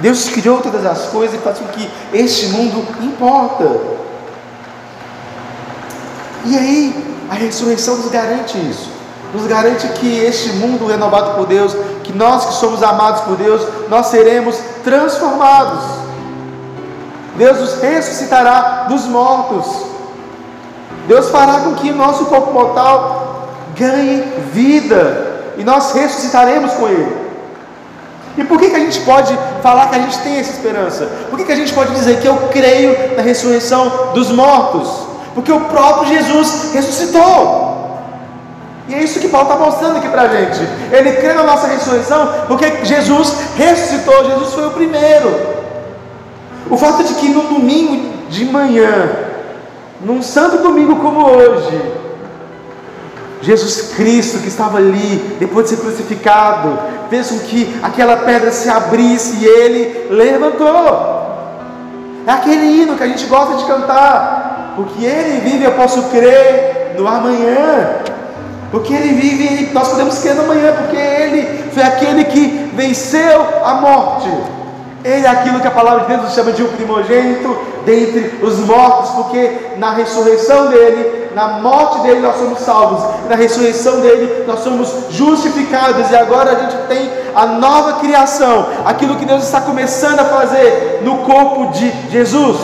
Deus 0.00 0.28
criou 0.28 0.60
todas 0.60 0.86
as 0.86 1.06
coisas 1.06 1.38
e 1.38 1.42
faz 1.42 1.58
com 1.58 1.66
que 1.66 1.90
este 2.12 2.46
mundo 2.48 2.86
importa. 3.02 3.98
E 6.44 6.56
aí, 6.56 7.16
a 7.30 7.34
ressurreição 7.34 7.96
nos 7.96 8.08
garante 8.08 8.56
isso. 8.58 8.90
Nos 9.34 9.46
garante 9.46 9.86
que 9.88 10.18
este 10.24 10.50
mundo 10.52 10.86
renovado 10.86 11.34
por 11.34 11.46
Deus, 11.46 11.76
que 12.04 12.12
nós 12.12 12.46
que 12.46 12.54
somos 12.54 12.82
amados 12.82 13.22
por 13.22 13.36
Deus, 13.36 13.66
nós 13.88 14.06
seremos 14.06 14.56
transformados. 14.84 15.84
Deus 17.36 17.58
nos 17.58 17.80
ressuscitará 17.80 18.86
dos 18.88 19.04
mortos. 19.04 19.66
Deus 21.06 21.28
fará 21.30 21.60
com 21.60 21.74
que 21.74 21.90
nosso 21.90 22.26
corpo 22.26 22.52
mortal 22.52 23.48
ganhe 23.76 24.22
vida 24.52 25.54
e 25.56 25.64
nós 25.64 25.92
ressuscitaremos 25.92 26.72
com 26.74 26.88
Ele. 26.88 27.27
E 28.38 28.44
por 28.44 28.58
que, 28.58 28.70
que 28.70 28.76
a 28.76 28.80
gente 28.80 29.00
pode 29.00 29.36
falar 29.60 29.88
que 29.88 29.96
a 29.96 29.98
gente 29.98 30.16
tem 30.20 30.38
essa 30.38 30.52
esperança? 30.52 31.10
Por 31.28 31.36
que, 31.36 31.44
que 31.44 31.50
a 31.50 31.56
gente 31.56 31.74
pode 31.74 31.92
dizer 31.92 32.20
que 32.20 32.28
eu 32.28 32.36
creio 32.52 33.16
na 33.16 33.22
ressurreição 33.22 34.12
dos 34.14 34.30
mortos? 34.30 35.08
Porque 35.34 35.50
o 35.50 35.62
próprio 35.62 36.08
Jesus 36.08 36.70
ressuscitou. 36.72 37.98
E 38.88 38.94
é 38.94 39.02
isso 39.02 39.18
que 39.18 39.28
Paulo 39.28 39.50
está 39.50 39.62
mostrando 39.62 39.96
aqui 39.96 40.08
para 40.08 40.22
a 40.22 40.28
gente. 40.28 40.60
Ele 40.92 41.12
crê 41.14 41.32
na 41.32 41.42
nossa 41.42 41.66
ressurreição 41.66 42.32
porque 42.46 42.84
Jesus 42.84 43.34
ressuscitou, 43.56 44.24
Jesus 44.24 44.54
foi 44.54 44.68
o 44.68 44.70
primeiro. 44.70 45.58
O 46.70 46.76
fato 46.76 47.02
de 47.02 47.14
que 47.14 47.28
no 47.30 47.42
domingo 47.42 48.28
de 48.28 48.44
manhã, 48.44 49.10
num 50.00 50.22
santo 50.22 50.58
domingo 50.58 50.96
como 50.96 51.28
hoje, 51.28 51.82
Jesus 53.40 53.94
Cristo 53.94 54.38
que 54.38 54.48
estava 54.48 54.78
ali, 54.78 55.36
depois 55.38 55.64
de 55.64 55.76
ser 55.76 55.82
crucificado, 55.82 56.78
fez 57.08 57.28
com 57.28 57.38
que 57.40 57.78
aquela 57.82 58.16
pedra 58.16 58.50
se 58.50 58.68
abrisse 58.68 59.36
e 59.36 59.46
ele 59.46 60.08
levantou. 60.10 61.18
É 62.26 62.30
aquele 62.32 62.82
hino 62.82 62.96
que 62.96 63.02
a 63.02 63.06
gente 63.06 63.26
gosta 63.26 63.54
de 63.54 63.64
cantar, 63.64 64.74
porque 64.76 65.04
ele 65.04 65.40
vive, 65.40 65.64
eu 65.64 65.72
posso 65.72 66.02
crer 66.04 66.94
no 66.98 67.06
amanhã. 67.06 67.90
Porque 68.70 68.92
ele 68.92 69.14
vive, 69.14 69.72
nós 69.72 69.88
podemos 69.88 70.18
crer 70.18 70.34
no 70.34 70.42
amanhã, 70.42 70.74
porque 70.76 70.96
ele 70.96 71.70
foi 71.72 71.82
aquele 71.82 72.24
que 72.24 72.70
venceu 72.74 73.46
a 73.64 73.74
morte. 73.74 74.28
Ele 75.04 75.24
é 75.24 75.28
aquilo 75.28 75.60
que 75.60 75.66
a 75.66 75.70
palavra 75.70 76.04
de 76.04 76.16
Deus 76.16 76.34
chama 76.34 76.52
de 76.52 76.62
um 76.62 76.68
primogênito 76.68 77.56
dentre 77.86 78.40
os 78.42 78.58
mortos, 78.58 79.10
porque 79.12 79.50
na 79.78 79.92
ressurreição 79.92 80.68
dele, 80.68 81.17
na 81.38 81.60
morte 81.60 82.00
dele, 82.00 82.18
nós 82.18 82.36
somos 82.36 82.58
salvos, 82.58 83.00
na 83.28 83.36
ressurreição 83.36 84.00
dele, 84.00 84.42
nós 84.44 84.58
somos 84.58 84.92
justificados, 85.10 86.10
e 86.10 86.16
agora 86.16 86.50
a 86.50 86.54
gente 86.56 86.76
tem 86.88 87.08
a 87.32 87.46
nova 87.46 88.00
criação, 88.00 88.66
aquilo 88.84 89.14
que 89.14 89.24
Deus 89.24 89.44
está 89.44 89.60
começando 89.60 90.18
a 90.18 90.24
fazer 90.24 91.00
no 91.04 91.18
corpo 91.18 91.70
de 91.70 91.92
Jesus. 92.10 92.58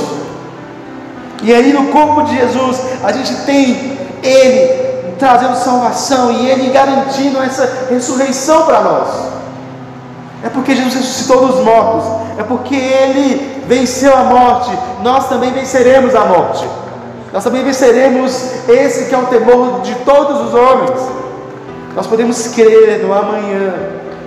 E 1.44 1.54
aí, 1.54 1.72
no 1.72 1.92
corpo 1.92 2.22
de 2.22 2.36
Jesus, 2.36 2.80
a 3.04 3.12
gente 3.12 3.32
tem 3.44 3.96
Ele 4.20 5.14
trazendo 5.20 5.54
salvação 5.54 6.32
e 6.32 6.48
Ele 6.50 6.72
garantindo 6.72 7.40
essa 7.40 7.86
ressurreição 7.88 8.62
para 8.62 8.80
nós. 8.80 9.08
É 10.42 10.48
porque 10.48 10.74
Jesus 10.74 10.94
ressuscitou 10.94 11.46
dos 11.46 11.64
mortos, 11.64 12.04
é 12.38 12.42
porque 12.42 12.74
Ele 12.74 13.62
venceu 13.68 14.16
a 14.16 14.24
morte, 14.24 14.76
nós 15.00 15.28
também 15.28 15.52
venceremos 15.52 16.12
a 16.12 16.24
morte. 16.24 16.66
Nós 17.34 17.44
também 17.44 17.62
venceremos 17.62 18.32
esse 18.68 19.06
que 19.06 19.14
é 19.14 19.18
o 19.18 19.26
temor 19.26 19.82
de 19.82 19.94
todos 19.96 20.48
os 20.48 20.54
homens. 20.54 21.00
Nós 21.94 22.06
podemos 22.06 22.48
crer 22.48 23.04
no 23.04 23.12
amanhã, 23.12 23.74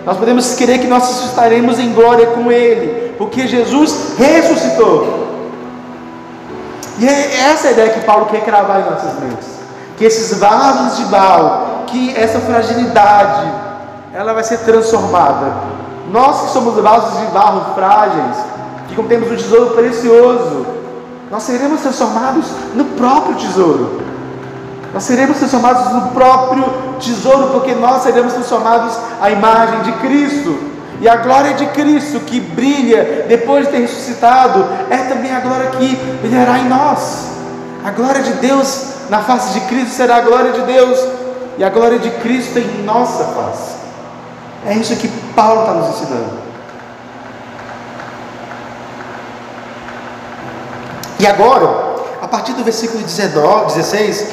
nós 0.06 0.18
podemos 0.18 0.54
crer 0.54 0.80
que 0.80 0.88
nós 0.88 1.26
estaremos 1.26 1.80
em 1.80 1.94
glória 1.94 2.28
com 2.28 2.52
Ele, 2.52 3.16
porque 3.18 3.48
Jesus 3.48 4.14
ressuscitou. 4.18 5.26
E 7.00 7.08
é 7.08 7.50
essa 7.50 7.70
a 7.70 7.72
ideia 7.72 7.90
que 7.90 8.02
Paulo 8.02 8.28
quer 8.28 8.42
cravar 8.42 8.82
em 8.82 8.92
nossas 8.92 9.20
mentes 9.20 9.58
que 9.98 10.06
esses 10.06 10.38
vasos 10.38 10.98
de 10.98 11.06
barro, 11.06 11.86
que 11.88 12.16
essa 12.16 12.40
fragilidade, 12.40 13.52
ela 14.14 14.32
vai 14.32 14.44
ser 14.44 14.60
transformada. 14.60 15.54
Nós 16.12 16.44
que 16.44 16.50
somos 16.52 16.76
vasos 16.76 17.20
de 17.20 17.26
barro 17.28 17.74
frágeis, 17.74 18.38
que 18.88 18.96
contemos 18.96 19.32
um 19.32 19.36
tesouro 19.36 19.72
precioso, 19.72 20.77
nós 21.30 21.44
seremos 21.44 21.82
transformados 21.82 22.46
no 22.74 22.86
próprio 22.86 23.36
tesouro. 23.36 24.02
Nós 24.94 25.04
seremos 25.04 25.38
transformados 25.38 25.94
no 25.94 26.12
próprio 26.12 26.64
tesouro, 27.00 27.50
porque 27.52 27.76
nós 27.76 28.04
seremos 28.04 28.34
transformados 28.34 28.98
à 29.22 29.30
imagem 29.30 29.82
de 29.82 29.92
Cristo. 29.94 30.58
E 31.00 31.08
a 31.08 31.18
glória 31.18 31.54
de 31.54 31.68
Cristo 31.68 32.20
que 32.22 32.40
brilha 32.40 33.26
depois 33.28 33.66
de 33.66 33.72
ter 33.72 33.80
ressuscitado 33.82 34.66
é 34.90 34.98
também 34.98 35.32
a 35.32 35.40
glória 35.42 35.70
que 35.72 35.96
brilhará 36.22 36.60
em 36.60 36.68
nós. 36.68 37.28
A 37.86 37.92
glória 37.92 38.24
de 38.24 38.34
Deus 38.34 38.96
na 39.10 39.20
face 39.20 39.60
de 39.60 39.66
Cristo 39.68 39.92
será 39.92 40.18
a 40.18 40.22
glória 40.22 40.54
de 40.54 40.62
Deus 40.62 41.00
e 41.58 41.64
a 41.64 41.70
glória 41.70 42.00
de 42.00 42.10
Cristo 42.10 42.58
em 42.58 42.84
nossa 42.84 43.26
face. 43.26 43.76
É 44.66 44.74
isso 44.74 44.96
que 44.96 45.08
Paulo 45.36 45.62
está 45.62 45.74
nos 45.74 45.90
ensinando. 45.90 46.47
E 51.20 51.26
agora, 51.26 51.96
a 52.22 52.28
partir 52.28 52.54
do 52.54 52.64
versículo 52.64 53.04
19, 53.04 53.74
16, 53.74 54.28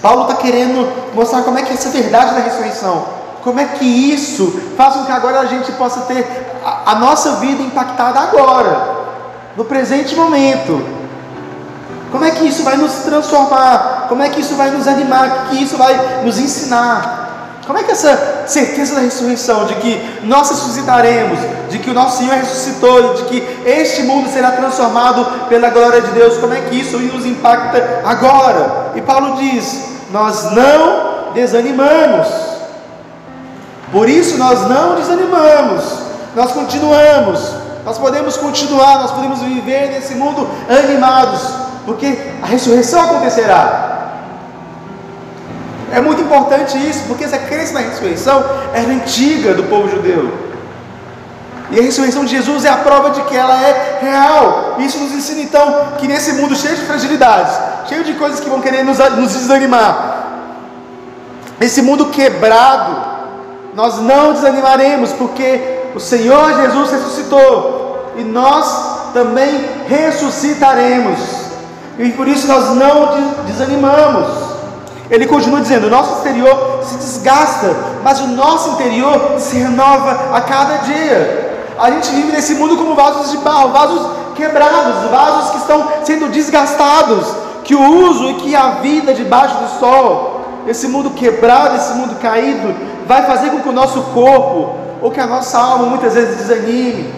Paulo 0.00 0.22
está 0.22 0.34
querendo 0.34 1.14
mostrar 1.14 1.42
como 1.42 1.58
é 1.58 1.62
que 1.62 1.72
essa 1.72 1.90
verdade 1.90 2.34
da 2.34 2.40
ressurreição, 2.40 3.04
como 3.42 3.60
é 3.60 3.64
que 3.64 3.84
isso 3.84 4.60
faz 4.76 4.94
com 4.94 5.04
que 5.04 5.12
agora 5.12 5.40
a 5.40 5.46
gente 5.46 5.70
possa 5.72 6.02
ter 6.02 6.26
a, 6.64 6.92
a 6.92 6.94
nossa 6.94 7.32
vida 7.36 7.62
impactada 7.62 8.20
agora, 8.20 9.02
no 9.56 9.64
presente 9.64 10.14
momento. 10.16 11.02
Como 12.10 12.24
é 12.24 12.30
que 12.30 12.46
isso 12.46 12.62
vai 12.62 12.76
nos 12.76 12.92
transformar? 13.04 14.06
Como 14.08 14.22
é 14.22 14.28
que 14.28 14.40
isso 14.40 14.54
vai 14.54 14.70
nos 14.70 14.86
animar? 14.86 15.46
O 15.46 15.50
que 15.50 15.62
isso 15.62 15.76
vai 15.76 16.22
nos 16.24 16.38
ensinar? 16.38 17.22
Como 17.66 17.78
é 17.78 17.84
que 17.84 17.92
essa 17.92 18.44
certeza 18.46 18.96
da 18.96 19.02
ressurreição, 19.02 19.66
de 19.66 19.76
que 19.76 20.20
nós 20.24 20.50
ressuscitaremos, 20.50 21.38
de 21.70 21.78
que 21.78 21.90
o 21.90 21.94
nosso 21.94 22.18
Senhor 22.18 22.34
ressuscitou, 22.34 23.14
de 23.14 23.22
que 23.24 23.62
este 23.64 24.02
mundo 24.02 24.28
será 24.32 24.50
transformado 24.52 25.24
pela 25.48 25.70
glória 25.70 26.00
de 26.00 26.10
Deus, 26.10 26.38
como 26.38 26.52
é 26.52 26.60
que 26.62 26.74
isso 26.74 26.98
nos 26.98 27.24
impacta 27.24 28.02
agora? 28.04 28.92
E 28.96 29.00
Paulo 29.00 29.36
diz: 29.36 29.84
Nós 30.10 30.50
não 30.52 31.32
desanimamos. 31.32 32.52
Por 33.92 34.08
isso 34.08 34.38
nós 34.38 34.66
não 34.70 34.94
desanimamos, 34.94 35.84
nós 36.34 36.52
continuamos, 36.52 37.52
nós 37.84 37.98
podemos 37.98 38.38
continuar, 38.38 39.00
nós 39.00 39.10
podemos 39.10 39.40
viver 39.40 39.90
nesse 39.90 40.14
mundo 40.14 40.48
animados, 40.66 41.42
porque 41.84 42.18
a 42.42 42.46
ressurreição 42.46 43.02
acontecerá. 43.02 43.91
É 45.92 46.00
muito 46.00 46.22
importante 46.22 46.78
isso, 46.78 47.04
porque 47.06 47.24
essa 47.24 47.36
crença 47.36 47.74
na 47.74 47.80
ressurreição 47.80 48.42
era 48.72 48.88
antiga 48.90 49.52
do 49.52 49.64
povo 49.64 49.90
judeu. 49.90 50.32
E 51.70 51.78
a 51.78 51.82
ressurreição 51.82 52.24
de 52.24 52.30
Jesus 52.30 52.64
é 52.64 52.70
a 52.70 52.78
prova 52.78 53.10
de 53.10 53.22
que 53.22 53.36
ela 53.36 53.60
é 53.62 53.98
real. 54.00 54.76
Isso 54.78 54.98
nos 54.98 55.12
ensina 55.12 55.42
então 55.42 55.92
que 55.98 56.08
nesse 56.08 56.32
mundo 56.32 56.56
cheio 56.56 56.76
de 56.76 56.82
fragilidades, 56.82 57.54
cheio 57.88 58.04
de 58.04 58.14
coisas 58.14 58.40
que 58.40 58.48
vão 58.48 58.60
querer 58.60 58.84
nos, 58.84 58.98
nos 58.98 59.32
desanimar, 59.32 60.28
nesse 61.60 61.82
mundo 61.82 62.06
quebrado, 62.06 62.96
nós 63.74 63.98
não 64.00 64.32
desanimaremos, 64.32 65.12
porque 65.12 65.80
o 65.94 66.00
Senhor 66.00 66.60
Jesus 66.62 66.90
ressuscitou 66.90 68.12
e 68.16 68.24
nós 68.24 69.12
também 69.12 69.68
ressuscitaremos. 69.86 71.18
E 71.98 72.10
por 72.10 72.26
isso 72.28 72.46
nós 72.46 72.74
não 72.76 73.44
desanimamos. 73.46 74.51
Ele 75.12 75.26
continua 75.26 75.60
dizendo: 75.60 75.88
o 75.88 75.90
nosso 75.90 76.16
exterior 76.16 76.80
se 76.82 76.96
desgasta, 76.96 77.76
mas 78.02 78.18
o 78.20 78.28
nosso 78.28 78.70
interior 78.70 79.34
se 79.38 79.58
renova 79.58 80.34
a 80.34 80.40
cada 80.40 80.76
dia. 80.78 81.74
A 81.78 81.90
gente 81.90 82.10
vive 82.12 82.32
nesse 82.32 82.54
mundo 82.54 82.78
como 82.78 82.94
vasos 82.94 83.30
de 83.30 83.36
barro, 83.36 83.72
vasos 83.72 84.10
quebrados, 84.34 85.10
vasos 85.10 85.50
que 85.50 85.56
estão 85.58 85.86
sendo 86.02 86.30
desgastados, 86.30 87.26
que 87.62 87.74
o 87.74 88.08
uso 88.08 88.30
e 88.30 88.34
que 88.34 88.56
a 88.56 88.70
vida 88.80 89.12
debaixo 89.12 89.54
do 89.56 89.78
sol, 89.78 90.40
esse 90.66 90.88
mundo 90.88 91.10
quebrado, 91.10 91.76
esse 91.76 91.92
mundo 91.92 92.16
caído, 92.18 92.74
vai 93.06 93.26
fazer 93.26 93.50
com 93.50 93.60
que 93.60 93.68
o 93.68 93.72
nosso 93.72 94.00
corpo 94.14 94.76
ou 95.02 95.10
que 95.10 95.20
a 95.20 95.26
nossa 95.26 95.58
alma 95.58 95.86
muitas 95.86 96.14
vezes 96.14 96.38
desanime. 96.38 97.12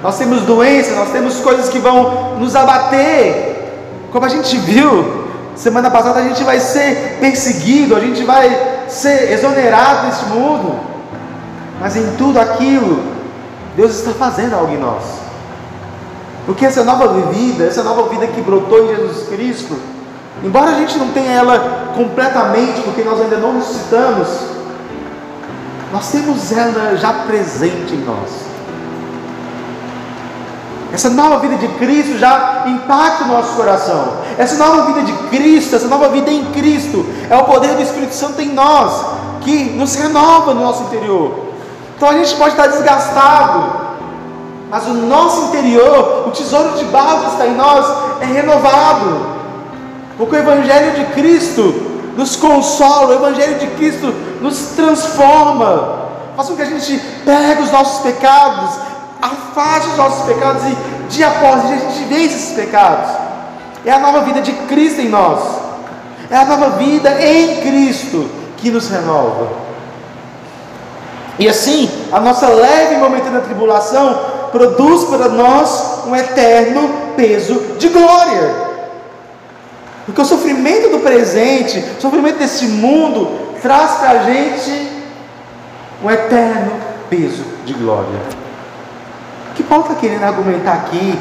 Nós 0.00 0.16
temos 0.16 0.42
doenças, 0.42 0.96
nós 0.96 1.10
temos 1.10 1.40
coisas 1.40 1.68
que 1.68 1.80
vão 1.80 2.36
nos 2.38 2.54
abater, 2.54 4.06
como 4.12 4.26
a 4.26 4.28
gente 4.28 4.56
viu 4.58 5.21
semana 5.62 5.88
passada, 5.88 6.18
a 6.18 6.24
gente 6.24 6.42
vai 6.42 6.58
ser 6.58 7.18
perseguido, 7.20 7.94
a 7.94 8.00
gente 8.00 8.24
vai 8.24 8.84
ser 8.88 9.30
exonerado 9.30 10.08
deste 10.08 10.24
mundo. 10.26 10.80
Mas 11.80 11.96
em 11.96 12.16
tudo 12.16 12.40
aquilo, 12.40 13.00
Deus 13.76 13.94
está 13.94 14.10
fazendo 14.10 14.54
algo 14.54 14.72
em 14.72 14.78
nós. 14.78 15.04
Porque 16.44 16.66
essa 16.66 16.82
nova 16.82 17.06
vida, 17.30 17.64
essa 17.64 17.84
nova 17.84 18.08
vida 18.08 18.26
que 18.26 18.40
brotou 18.40 18.84
em 18.84 18.96
Jesus 18.96 19.28
Cristo, 19.28 19.78
embora 20.42 20.72
a 20.72 20.74
gente 20.74 20.98
não 20.98 21.10
tenha 21.12 21.30
ela 21.30 21.92
completamente, 21.94 22.80
porque 22.80 23.04
nós 23.04 23.20
ainda 23.20 23.36
não 23.36 23.54
ressuscitamos, 23.54 24.28
nós 25.92 26.10
temos 26.10 26.50
ela 26.50 26.96
já 26.96 27.12
presente 27.12 27.94
em 27.94 28.04
nós. 28.04 28.51
Essa 30.92 31.08
nova 31.08 31.38
vida 31.38 31.56
de 31.56 31.68
Cristo 31.78 32.18
já 32.18 32.64
impacta 32.66 33.24
o 33.24 33.28
nosso 33.28 33.56
coração. 33.56 34.12
Essa 34.36 34.56
nova 34.56 34.92
vida 34.92 35.02
de 35.02 35.12
Cristo, 35.30 35.74
essa 35.74 35.88
nova 35.88 36.10
vida 36.10 36.30
em 36.30 36.44
Cristo, 36.52 37.06
é 37.30 37.36
o 37.36 37.44
poder 37.44 37.74
do 37.74 37.82
Espírito 37.82 38.14
Santo 38.14 38.42
em 38.42 38.50
nós, 38.52 39.06
que 39.40 39.70
nos 39.70 39.94
renova 39.94 40.52
no 40.52 40.60
nosso 40.60 40.82
interior. 40.84 41.52
Então 41.96 42.10
a 42.10 42.14
gente 42.14 42.36
pode 42.36 42.50
estar 42.50 42.66
desgastado, 42.66 43.72
mas 44.70 44.86
o 44.86 44.92
nosso 44.92 45.46
interior, 45.46 46.24
o 46.26 46.30
tesouro 46.30 46.76
de 46.76 46.84
barro 46.84 47.20
que 47.20 47.30
está 47.32 47.46
em 47.46 47.54
nós, 47.54 47.86
é 48.20 48.26
renovado. 48.26 49.26
Porque 50.18 50.36
o 50.36 50.38
Evangelho 50.38 50.92
de 50.92 51.04
Cristo 51.12 51.90
nos 52.16 52.36
consola, 52.36 53.08
o 53.08 53.14
Evangelho 53.14 53.58
de 53.58 53.66
Cristo 53.68 54.12
nos 54.42 54.58
transforma, 54.76 56.02
faz 56.36 56.48
com 56.48 56.56
que 56.56 56.62
a 56.62 56.66
gente 56.66 56.98
pegue 57.24 57.62
os 57.62 57.72
nossos 57.72 58.02
pecados, 58.02 58.70
afaste 59.22 59.90
os 59.90 59.96
nossos 59.96 60.26
pecados 60.26 60.62
e 60.64 60.76
dia 61.08 61.28
após 61.28 61.68
dia 61.68 61.76
a 61.76 61.78
gente 61.78 62.04
vence 62.04 62.34
esses 62.34 62.54
pecados. 62.54 63.10
É 63.84 63.92
a 63.92 63.98
nova 63.98 64.20
vida 64.22 64.40
de 64.40 64.52
Cristo 64.52 65.00
em 65.00 65.08
nós, 65.08 65.40
é 66.28 66.36
a 66.36 66.44
nova 66.44 66.70
vida 66.70 67.10
em 67.24 67.60
Cristo 67.60 68.28
que 68.56 68.70
nos 68.70 68.88
renova. 68.88 69.48
E 71.38 71.48
assim, 71.48 71.90
a 72.12 72.20
nossa 72.20 72.48
leve 72.48 72.94
e 72.94 72.98
momentânea 72.98 73.40
tribulação 73.40 74.20
produz 74.50 75.04
para 75.04 75.28
nós 75.28 76.04
um 76.06 76.14
eterno 76.14 76.90
peso 77.16 77.54
de 77.78 77.88
glória. 77.88 78.72
Porque 80.04 80.20
o 80.20 80.24
sofrimento 80.24 80.90
do 80.90 80.98
presente, 80.98 81.82
o 81.98 82.00
sofrimento 82.00 82.38
desse 82.38 82.66
mundo, 82.66 83.54
traz 83.62 83.92
para 83.92 84.10
a 84.10 84.24
gente 84.24 84.88
um 86.04 86.10
eterno 86.10 86.72
peso 87.08 87.44
de 87.64 87.72
glória. 87.72 88.41
Que 89.62 89.68
Paulo 89.68 89.84
está 89.84 89.94
querendo 89.94 90.24
argumentar 90.24 90.72
aqui 90.72 91.16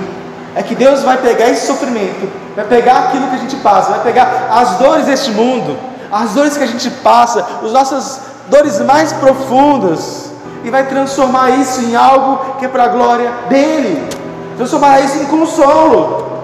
é 0.56 0.64
que 0.64 0.74
Deus 0.74 1.04
vai 1.04 1.18
pegar 1.18 1.48
esse 1.50 1.68
sofrimento, 1.68 2.28
vai 2.56 2.66
pegar 2.66 2.96
aquilo 2.96 3.28
que 3.28 3.36
a 3.36 3.38
gente 3.38 3.56
passa, 3.58 3.92
vai 3.92 4.00
pegar 4.00 4.48
as 4.52 4.78
dores 4.78 5.06
deste 5.06 5.30
mundo, 5.30 5.78
as 6.12 6.32
dores 6.32 6.58
que 6.58 6.64
a 6.64 6.68
gente 6.68 6.90
passa, 6.90 7.46
as 7.64 7.72
nossas 7.72 8.20
dores 8.48 8.82
mais 8.82 9.14
profundas, 9.14 10.32
e 10.64 10.72
vai 10.72 10.88
transformar 10.88 11.52
isso 11.52 11.82
em 11.82 11.96
algo 11.96 12.56
que 12.58 12.66
é 12.66 12.68
para 12.68 12.86
a 12.86 12.88
glória 12.88 13.32
dele, 13.48 14.10
transformar 14.58 15.02
isso 15.02 15.20
em 15.20 15.26
consolo. 15.26 16.42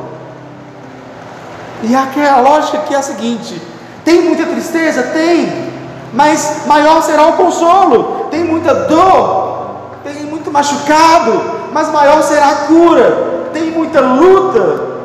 E 1.81 1.95
aqui 1.95 2.21
a 2.21 2.39
lógica 2.39 2.77
que 2.79 2.93
é 2.93 2.97
a 2.97 3.01
seguinte: 3.01 3.59
tem 4.05 4.21
muita 4.21 4.45
tristeza? 4.45 5.01
Tem, 5.01 5.71
mas 6.13 6.61
maior 6.67 7.01
será 7.01 7.25
o 7.27 7.33
consolo. 7.33 8.27
Tem 8.29 8.43
muita 8.43 8.73
dor, 8.73 9.71
tem 10.03 10.25
muito 10.25 10.51
machucado, 10.51 11.56
mas 11.71 11.89
maior 11.89 12.21
será 12.23 12.49
a 12.49 12.55
cura. 12.67 13.49
Tem 13.53 13.71
muita 13.71 14.01
luta, 14.01 14.97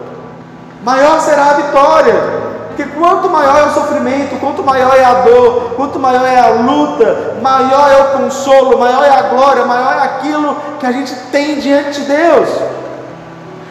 maior 0.85 1.21
será 1.21 1.51
a 1.51 1.55
vitória. 1.55 2.43
Porque 2.69 2.85
quanto 2.85 3.29
maior 3.29 3.59
é 3.59 3.65
o 3.65 3.75
sofrimento, 3.75 4.41
quanto 4.41 4.63
maior 4.63 4.97
é 4.97 5.05
a 5.05 5.15
dor, 5.15 5.73
quanto 5.77 5.99
maior 5.99 6.25
é 6.25 6.41
a 6.41 6.49
luta, 6.49 7.37
maior 7.43 7.91
é 7.91 8.01
o 8.01 8.19
consolo, 8.19 8.79
maior 8.79 9.05
é 9.05 9.11
a 9.11 9.23
glória, 9.23 9.67
maior 9.67 9.95
é 9.95 10.05
aquilo 10.05 10.57
que 10.81 10.87
a 10.87 10.93
gente 10.93 11.15
tem 11.31 11.61
diante 11.61 12.01
de 12.01 12.07
Deus. 12.07 12.49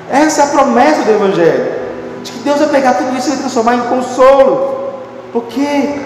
Essa 0.09 0.41
é 0.41 0.43
a 0.45 0.47
promessa 0.47 1.03
do 1.03 1.11
Evangelho 1.11 1.81
de 2.23 2.31
que 2.31 2.39
Deus 2.39 2.59
vai 2.59 2.69
pegar 2.69 2.93
tudo 2.93 3.17
isso 3.17 3.33
e 3.33 3.37
transformar 3.37 3.75
em 3.75 3.81
consolo, 3.81 4.93
porque 5.33 5.99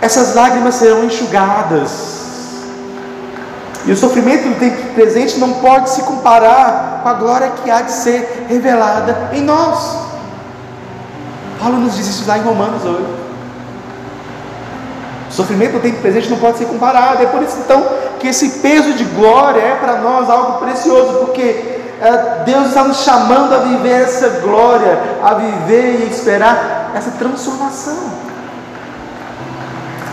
essas 0.00 0.34
lágrimas 0.34 0.74
serão 0.74 1.04
enxugadas. 1.04 2.19
E 3.86 3.92
o 3.92 3.96
sofrimento 3.96 4.48
do 4.48 4.58
tempo 4.58 4.94
presente 4.94 5.38
não 5.38 5.54
pode 5.54 5.90
se 5.90 6.02
comparar 6.02 7.00
com 7.02 7.08
a 7.08 7.14
glória 7.14 7.50
que 7.62 7.70
há 7.70 7.80
de 7.80 7.92
ser 7.92 8.46
revelada 8.48 9.30
em 9.32 9.42
nós. 9.42 9.98
Paulo 11.58 11.78
nos 11.78 11.96
diz 11.96 12.06
isso 12.06 12.28
lá 12.28 12.38
em 12.38 12.42
Romanos 12.42 12.84
hoje. 12.84 13.06
O 15.30 15.32
sofrimento 15.32 15.74
do 15.74 15.80
tempo 15.80 16.00
presente 16.00 16.28
não 16.28 16.38
pode 16.38 16.58
ser 16.58 16.66
comparado. 16.66 17.22
É 17.22 17.26
por 17.26 17.42
isso 17.42 17.58
então 17.64 17.86
que 18.18 18.28
esse 18.28 18.60
peso 18.60 18.92
de 18.92 19.04
glória 19.04 19.60
é 19.60 19.76
para 19.76 19.96
nós 19.98 20.28
algo 20.28 20.58
precioso, 20.58 21.18
porque 21.18 21.80
é, 22.00 22.42
Deus 22.44 22.68
está 22.68 22.84
nos 22.84 22.98
chamando 22.98 23.54
a 23.54 23.58
viver 23.58 24.02
essa 24.02 24.40
glória, 24.40 24.98
a 25.22 25.34
viver 25.34 26.00
e 26.00 26.10
esperar 26.10 26.90
essa 26.94 27.12
transformação. 27.12 27.96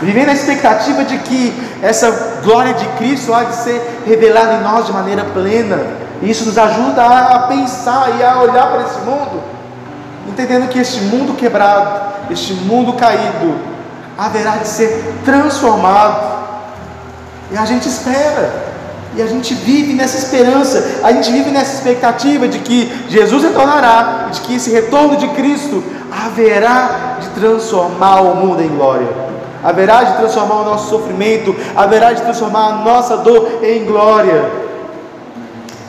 Viver 0.00 0.26
na 0.26 0.32
expectativa 0.32 1.04
de 1.04 1.18
que 1.18 1.52
essa 1.82 2.40
glória 2.42 2.74
de 2.74 2.84
Cristo 2.98 3.34
há 3.34 3.44
de 3.44 3.54
ser 3.56 4.02
revelada 4.06 4.54
em 4.54 4.62
nós 4.62 4.86
de 4.86 4.92
maneira 4.92 5.24
plena. 5.24 5.78
E 6.22 6.30
isso 6.30 6.44
nos 6.44 6.56
ajuda 6.56 7.04
a 7.04 7.38
pensar 7.48 8.16
e 8.18 8.22
a 8.22 8.40
olhar 8.40 8.70
para 8.70 8.82
esse 8.82 8.98
mundo, 9.00 9.42
entendendo 10.28 10.68
que 10.68 10.78
este 10.78 11.00
mundo 11.00 11.34
quebrado, 11.34 12.14
este 12.30 12.52
mundo 12.52 12.92
caído, 12.92 13.56
haverá 14.16 14.56
de 14.56 14.68
ser 14.68 15.14
transformado. 15.24 16.38
E 17.50 17.56
a 17.56 17.64
gente 17.64 17.88
espera. 17.88 18.68
E 19.16 19.22
a 19.22 19.26
gente 19.26 19.54
vive 19.54 19.94
nessa 19.94 20.18
esperança, 20.18 21.00
a 21.02 21.10
gente 21.10 21.32
vive 21.32 21.50
nessa 21.50 21.74
expectativa 21.74 22.46
de 22.46 22.58
que 22.60 23.06
Jesus 23.08 23.42
retornará, 23.42 24.28
de 24.30 24.40
que 24.42 24.54
esse 24.54 24.70
retorno 24.70 25.16
de 25.16 25.26
Cristo 25.28 25.82
haverá 26.12 27.16
de 27.20 27.28
transformar 27.30 28.20
o 28.20 28.36
mundo 28.36 28.62
em 28.62 28.68
glória, 28.68 29.08
haverá 29.62 30.04
de 30.04 30.16
transformar 30.18 30.62
o 30.62 30.64
nosso 30.64 30.88
sofrimento, 30.88 31.54
haverá 31.76 32.12
de 32.12 32.22
transformar 32.22 32.66
a 32.68 32.72
nossa 32.72 33.16
dor 33.18 33.60
em 33.62 33.84
glória. 33.84 34.44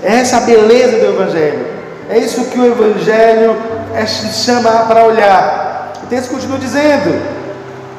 Essa 0.02 0.38
é 0.38 0.40
a 0.40 0.46
beleza 0.46 0.98
do 1.00 1.06
Evangelho, 1.06 1.66
é 2.10 2.18
isso 2.18 2.46
que 2.46 2.60
o 2.60 2.66
Evangelho 2.66 3.56
é, 3.94 4.06
chama 4.08 4.72
para 4.88 5.06
olhar. 5.06 5.94
O 6.04 6.08
texto 6.08 6.32
continua 6.32 6.58
dizendo: 6.58 7.22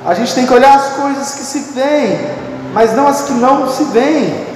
a 0.05 0.15
gente 0.15 0.35
tem 0.35 0.47
que 0.47 0.53
olhar 0.53 0.75
as 0.75 0.95
coisas 0.95 1.35
que 1.35 1.43
se 1.43 1.73
veem, 1.75 2.19
mas 2.75 2.93
não 2.95 3.07
as 3.07 3.23
que 3.23 3.33
não 3.35 3.69
se 3.69 3.85
veem. 3.85 4.51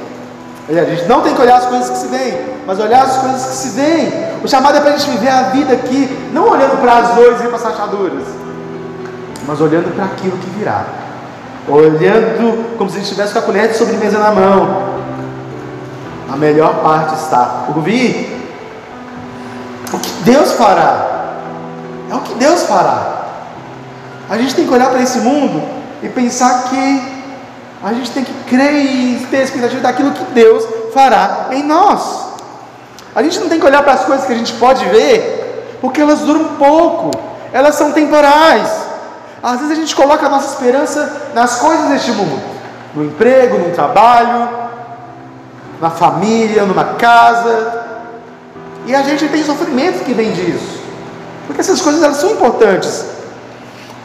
A 0.68 0.85
gente 0.85 1.05
não 1.05 1.20
tem 1.20 1.35
que 1.35 1.40
olhar 1.40 1.59
as 1.59 1.66
coisas 1.66 1.90
que 1.90 1.98
se 1.98 2.07
veem, 2.09 2.38
mas 2.66 2.81
olhar 2.81 3.05
as 3.05 3.18
coisas 3.18 3.44
que 3.44 3.55
se 3.55 3.68
veem. 3.70 4.12
O 4.42 4.48
chamado 4.48 4.79
é 4.79 4.81
para 4.81 4.94
a 4.94 4.96
gente 4.96 5.11
viver 5.11 5.29
a 5.29 5.42
vida 5.42 5.74
aqui, 5.74 6.31
não 6.33 6.48
olhando 6.48 6.81
para 6.81 6.98
as 6.98 7.14
dores 7.14 7.40
e 7.40 7.44
para 7.44 7.57
as 7.57 7.62
rachaduras, 7.62 8.24
mas 9.46 9.61
olhando 9.61 9.94
para 9.94 10.07
aquilo 10.07 10.37
que 10.38 10.50
virá. 10.50 11.04
Olhando 11.68 12.77
como 12.77 12.90
se 12.90 12.96
gente 12.96 13.05
estivesse 13.07 13.33
com 13.33 13.38
a 13.38 13.42
colher 13.42 13.68
de 13.68 13.77
sobremesa 13.77 14.18
na 14.18 14.31
mão. 14.31 14.94
A 16.31 16.37
melhor 16.37 16.83
parte 16.83 17.14
está 17.14 17.64
por 17.66 17.83
vir. 17.83 18.35
O 19.92 19.98
que 19.98 20.11
Deus 20.24 20.53
fará? 20.53 21.37
É 22.11 22.14
o 22.14 22.20
que 22.20 22.35
Deus 22.35 22.64
fará. 22.64 23.24
A 24.29 24.37
gente 24.37 24.55
tem 24.55 24.66
que 24.66 24.72
olhar 24.72 24.90
para 24.90 25.03
esse 25.03 25.18
mundo 25.18 25.62
e 26.03 26.09
pensar 26.09 26.64
que 26.64 27.14
a 27.83 27.92
gente 27.92 28.11
tem 28.11 28.24
que 28.24 28.33
crer 28.44 28.74
e 28.74 29.27
ter 29.31 29.42
expectativa 29.42 29.81
daquilo 29.81 30.12
que 30.12 30.24
Deus 30.33 30.66
fará 30.92 31.48
em 31.53 31.62
nós. 31.62 32.35
A 33.14 33.22
gente 33.22 33.38
não 33.38 33.48
tem 33.48 33.61
que 33.61 33.66
olhar 33.66 33.83
para 33.83 33.92
as 33.92 34.05
coisas 34.05 34.27
que 34.27 34.33
a 34.33 34.37
gente 34.37 34.55
pode 34.55 34.85
ver, 34.87 35.79
porque 35.81 36.00
elas 36.00 36.20
duram 36.20 36.57
pouco, 36.57 37.11
elas 37.53 37.74
são 37.74 37.92
temporais. 37.92 38.84
Às 39.44 39.61
vezes 39.61 39.72
a 39.72 39.74
gente 39.74 39.94
coloca 39.94 40.24
a 40.24 40.28
nossa 40.30 40.54
esperança 40.54 41.30
nas 41.35 41.57
coisas 41.57 41.90
deste 41.90 42.12
mundo, 42.12 42.40
no 42.94 43.04
emprego, 43.04 43.59
no 43.59 43.74
trabalho, 43.74 44.48
na 45.83 45.90
família, 45.90 46.64
numa 46.64 46.94
casa, 46.94 47.85
e 48.87 48.94
a 48.94 49.02
gente 49.02 49.28
tem 49.28 49.44
sofrimento 49.44 50.02
que 50.02 50.14
vem 50.14 50.33
disso, 50.33 50.80
porque 51.46 51.61
essas 51.61 51.83
coisas 51.83 52.02
elas 52.02 52.16
são 52.16 52.30
importantes, 52.30 53.04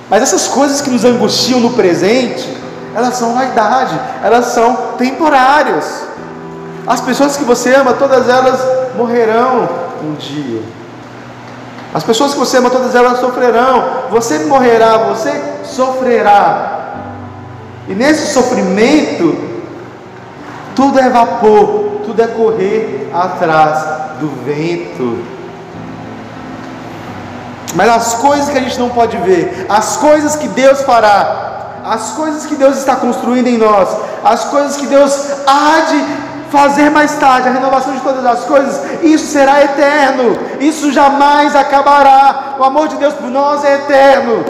mas 0.09 0.23
essas 0.23 0.45
coisas 0.45 0.81
que 0.81 0.89
nos 0.89 1.05
angustiam 1.05 1.61
no 1.61 1.69
presente, 1.69 2.57
elas 2.93 3.15
são 3.15 3.33
vaidade, 3.33 3.97
elas 4.21 4.47
são 4.47 4.75
temporárias. 4.97 6.03
As 6.85 6.99
pessoas 6.99 7.37
que 7.37 7.45
você 7.45 7.73
ama, 7.75 7.93
todas 7.93 8.27
elas 8.27 8.59
morrerão 8.97 9.69
um 10.03 10.15
dia. 10.15 10.78
As 11.93 12.03
pessoas 12.03 12.33
que 12.33 12.39
você 12.39 12.57
ama, 12.57 12.69
todas 12.69 12.93
elas 12.93 13.19
sofrerão. 13.19 13.83
Você 14.11 14.39
morrerá, 14.39 14.97
você 14.97 15.41
sofrerá. 15.63 16.79
E 17.87 17.93
nesse 17.93 18.33
sofrimento, 18.33 19.35
tudo 20.75 20.99
é 20.99 21.09
vapor, 21.09 22.01
tudo 22.05 22.21
é 22.21 22.27
correr 22.27 23.09
atrás 23.13 24.19
do 24.19 24.27
vento. 24.45 25.23
Mas 27.75 27.89
as 27.89 28.13
coisas 28.15 28.49
que 28.49 28.57
a 28.57 28.61
gente 28.61 28.79
não 28.79 28.89
pode 28.89 29.17
ver, 29.17 29.65
as 29.69 29.97
coisas 29.97 30.35
que 30.35 30.47
Deus 30.47 30.81
fará, 30.81 31.81
as 31.83 32.11
coisas 32.11 32.45
que 32.45 32.55
Deus 32.55 32.77
está 32.77 32.95
construindo 32.95 33.47
em 33.47 33.57
nós, 33.57 33.89
as 34.23 34.45
coisas 34.45 34.77
que 34.77 34.85
Deus 34.85 35.31
há 35.47 35.81
de 35.81 36.38
fazer 36.51 36.89
mais 36.89 37.15
tarde, 37.15 37.47
a 37.47 37.51
renovação 37.51 37.93
de 37.93 38.01
todas 38.01 38.25
as 38.25 38.43
coisas, 38.45 39.03
isso 39.03 39.27
será 39.27 39.63
eterno, 39.63 40.37
isso 40.59 40.91
jamais 40.91 41.55
acabará. 41.55 42.55
O 42.59 42.63
amor 42.63 42.87
de 42.87 42.95
Deus 42.97 43.13
por 43.13 43.29
nós 43.29 43.63
é 43.63 43.75
eterno, 43.75 44.45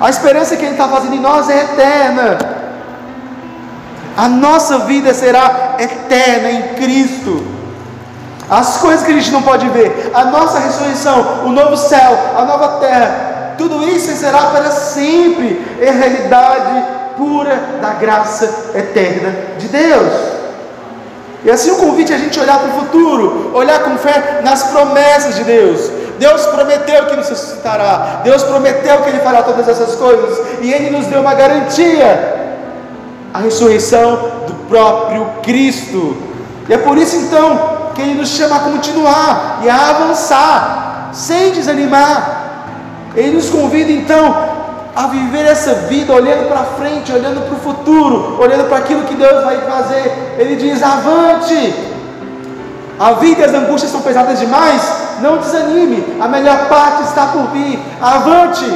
a 0.00 0.10
esperança 0.10 0.56
que 0.56 0.64
Ele 0.64 0.72
está 0.72 0.88
fazendo 0.88 1.14
em 1.14 1.20
nós 1.20 1.48
é 1.50 1.64
eterna, 1.64 2.38
a 4.16 4.28
nossa 4.28 4.80
vida 4.80 5.12
será 5.14 5.76
eterna 5.78 6.50
em 6.50 6.62
Cristo. 6.74 7.58
as 8.50 8.78
coisas 8.78 9.04
que 9.04 9.12
a 9.12 9.14
gente 9.14 9.30
não 9.30 9.42
pode 9.42 9.68
ver, 9.68 10.10
a 10.14 10.24
nossa 10.24 10.58
ressurreição, 10.58 11.44
o 11.44 11.50
novo 11.50 11.76
céu, 11.76 12.18
a 12.36 12.44
nova 12.44 12.78
terra, 12.80 13.54
tudo 13.58 13.86
isso 13.86 14.10
será 14.16 14.46
para 14.46 14.70
sempre, 14.70 15.62
é 15.80 15.90
realidade 15.90 16.97
pura 17.18 17.80
da 17.82 17.90
graça 17.90 18.70
eterna 18.74 19.34
de 19.58 19.68
Deus. 19.68 20.12
E 21.44 21.50
assim 21.50 21.70
o 21.70 21.76
convite 21.76 22.12
é 22.12 22.16
a 22.16 22.18
gente 22.18 22.38
olhar 22.40 22.58
para 22.58 22.68
o 22.68 22.80
futuro, 22.80 23.50
olhar 23.54 23.80
com 23.80 23.98
fé 23.98 24.40
nas 24.42 24.62
promessas 24.64 25.34
de 25.36 25.44
Deus. 25.44 25.90
Deus 26.18 26.46
prometeu 26.46 27.06
que 27.06 27.16
nos 27.16 27.28
ressuscitará, 27.28 28.22
Deus 28.24 28.42
prometeu 28.42 29.02
que 29.02 29.10
Ele 29.10 29.20
fará 29.20 29.42
todas 29.42 29.68
essas 29.68 29.94
coisas, 29.94 30.38
e 30.60 30.72
Ele 30.72 30.96
nos 30.96 31.06
deu 31.06 31.20
uma 31.20 31.34
garantia: 31.34 32.56
a 33.32 33.38
ressurreição 33.38 34.16
do 34.46 34.54
próprio 34.68 35.26
Cristo. 35.42 36.16
E 36.68 36.72
é 36.72 36.78
por 36.78 36.98
isso 36.98 37.16
então 37.16 37.92
que 37.94 38.02
Ele 38.02 38.14
nos 38.14 38.30
chama 38.30 38.56
a 38.56 38.60
continuar 38.60 39.60
e 39.62 39.70
a 39.70 39.90
avançar, 39.90 41.10
sem 41.12 41.52
desanimar. 41.52 42.46
Ele 43.14 43.36
nos 43.36 43.48
convida 43.48 43.90
então 43.90 44.47
a 44.98 45.06
viver 45.06 45.46
essa 45.46 45.74
vida 45.86 46.12
olhando 46.12 46.48
para 46.48 46.64
frente, 46.76 47.12
olhando 47.12 47.46
para 47.46 47.54
o 47.54 47.60
futuro, 47.60 48.36
olhando 48.42 48.68
para 48.68 48.78
aquilo 48.78 49.04
que 49.04 49.14
Deus 49.14 49.44
vai 49.44 49.58
fazer. 49.58 50.34
Ele 50.36 50.56
diz: 50.56 50.82
avante. 50.82 51.86
A 52.98 53.12
vida 53.12 53.42
e 53.42 53.44
as 53.44 53.54
angústias 53.54 53.92
são 53.92 54.00
pesadas 54.00 54.40
demais. 54.40 54.82
Não 55.20 55.36
desanime, 55.36 56.18
a 56.20 56.26
melhor 56.26 56.68
parte 56.68 57.04
está 57.04 57.26
por 57.26 57.44
vir. 57.52 57.78
Avante. 58.02 58.66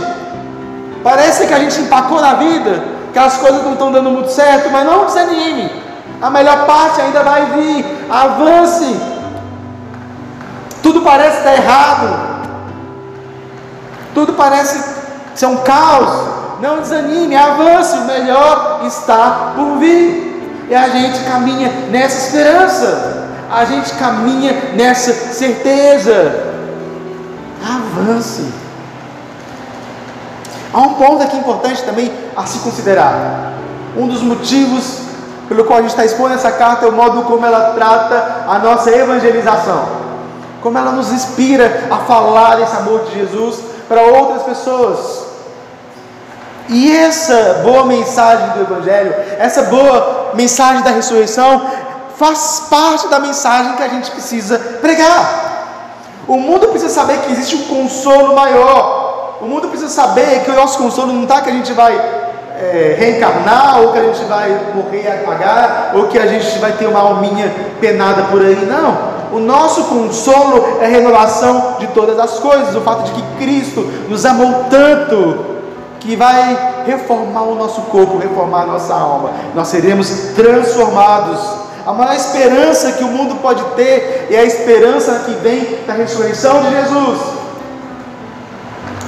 Parece 1.02 1.48
que 1.48 1.54
a 1.54 1.58
gente 1.58 1.80
empacou 1.80 2.20
na 2.20 2.35
vida, 2.35 2.85
que 3.12 3.18
as 3.18 3.38
coisas 3.38 3.64
não 3.64 3.72
estão 3.72 3.90
dando 3.90 4.11
muito 4.11 4.30
certo, 4.30 4.70
mas 4.70 4.87
não 4.87 5.06
desanime. 5.06 5.72
A 6.20 6.30
melhor 6.30 6.66
parte 6.66 7.00
ainda 7.00 7.24
vai 7.24 7.46
vir. 7.46 8.06
Avance. 8.08 8.96
Tudo 10.85 11.00
parece 11.00 11.38
estar 11.38 11.54
errado. 11.56 12.46
Tudo 14.14 14.35
parece 14.35 15.01
ser 15.35 15.47
um 15.47 15.59
caos. 15.59 16.42
Não 16.61 16.81
desanime, 16.81 17.35
avance, 17.35 17.97
o 17.97 18.05
melhor 18.05 18.83
está 18.87 19.53
por 19.57 19.79
vir. 19.79 20.66
E 20.68 20.75
a 20.75 20.88
gente 20.88 21.25
caminha 21.25 21.68
nessa 21.90 22.27
esperança. 22.27 23.29
A 23.51 23.64
gente 23.64 23.92
caminha 23.95 24.75
nessa 24.75 25.12
certeza. 25.12 26.53
Avance. 27.64 28.53
Há 30.73 30.81
um 30.81 30.95
ponto 30.95 31.23
aqui 31.23 31.37
importante 31.37 31.83
também 31.83 32.12
a 32.37 32.47
se 32.47 32.61
considerar. 32.61 33.55
Um 33.97 34.07
dos 34.07 34.23
motivos 34.23 35.01
pelo 35.49 35.64
qual 35.64 35.81
a 35.81 35.83
gente 35.83 35.90
está 35.90 36.05
expondo 36.05 36.35
essa 36.35 36.53
carta 36.53 36.87
é 36.87 36.88
o 36.88 36.92
modo 36.92 37.23
como 37.23 37.45
ela 37.45 37.75
trata 37.75 38.45
a 38.49 38.59
nossa 38.59 38.90
evangelização 38.90 40.03
como 40.62 40.79
ela 40.79 40.92
nos 40.92 41.12
inspira 41.12 41.88
a 41.90 41.99
falar 41.99 42.57
desse 42.57 42.77
amor 42.77 43.05
de 43.07 43.18
Jesus 43.18 43.59
para 43.92 44.05
outras 44.05 44.42
pessoas. 44.44 45.26
E 46.70 46.96
essa 46.96 47.61
boa 47.62 47.85
mensagem 47.85 48.48
do 48.50 48.62
Evangelho, 48.62 49.14
essa 49.38 49.64
boa 49.64 50.31
mensagem 50.33 50.83
da 50.83 50.90
ressurreição, 50.90 51.66
faz 52.16 52.68
parte 52.70 53.09
da 53.09 53.18
mensagem 53.18 53.74
que 53.74 53.83
a 53.83 53.88
gente 53.88 54.11
precisa 54.11 54.59
pregar. 54.81 56.24
O 56.26 56.38
mundo 56.38 56.68
precisa 56.68 56.94
saber 56.94 57.18
que 57.18 57.33
existe 57.33 57.57
um 57.57 57.62
consolo 57.64 58.35
maior. 58.35 59.38
O 59.42 59.44
mundo 59.44 59.68
precisa 59.68 59.90
saber 59.90 60.42
que 60.42 60.50
o 60.50 60.55
nosso 60.55 60.78
consolo 60.78 61.12
não 61.12 61.24
está 61.24 61.42
que 61.42 61.50
a 61.50 61.52
gente 61.52 61.74
vai 61.74 61.92
é, 61.94 62.96
reencarnar, 62.98 63.83
ou 63.83 63.92
que 63.92 63.98
a 63.98 64.05
gente 64.05 64.24
vai 64.24 64.48
morrer 64.74 65.02
e 65.02 65.09
apagar, 65.09 65.92
ou 65.94 66.07
que 66.07 66.18
a 66.18 66.26
gente 66.26 66.59
vai 66.59 66.72
ter 66.72 66.87
uma 66.87 67.00
alminha 67.00 67.52
penada 67.78 68.22
por 68.31 68.40
aí. 68.40 68.64
Não. 68.64 69.12
O 69.33 69.40
nosso 69.40 69.85
consolo 69.85 70.79
é 70.79 70.85
a 70.85 70.88
renovação 70.88 71.77
de 71.79 71.87
todas 71.88 72.18
as 72.18 72.38
coisas, 72.38 72.77
o 72.77 72.83
fato 72.83 73.05
de 73.05 73.12
que 73.12 73.23
Cristo 73.38 73.81
nos 74.07 74.27
amou 74.27 74.66
tanto 74.68 75.53
que 75.99 76.14
vai 76.14 76.85
reformar 76.85 77.42
o 77.45 77.55
nosso 77.55 77.81
corpo, 77.83 78.18
reformar 78.18 78.64
a 78.64 78.66
nossa 78.66 78.92
alma. 78.92 79.31
Nós 79.55 79.68
seremos 79.68 80.11
transformados. 80.37 81.40
A 81.87 81.95
maior 81.95 82.14
esperança 82.14 82.92
que 82.92 83.03
o 83.03 83.09
mundo 83.09 83.37
pode 83.37 83.64
ter 83.75 84.29
é 84.31 84.37
a 84.37 84.45
esperança 84.45 85.23
que 85.25 85.33
vem 85.37 85.79
da 85.87 85.95
ressurreição 85.95 86.61
de 86.64 86.71
Jesus. 86.71 87.21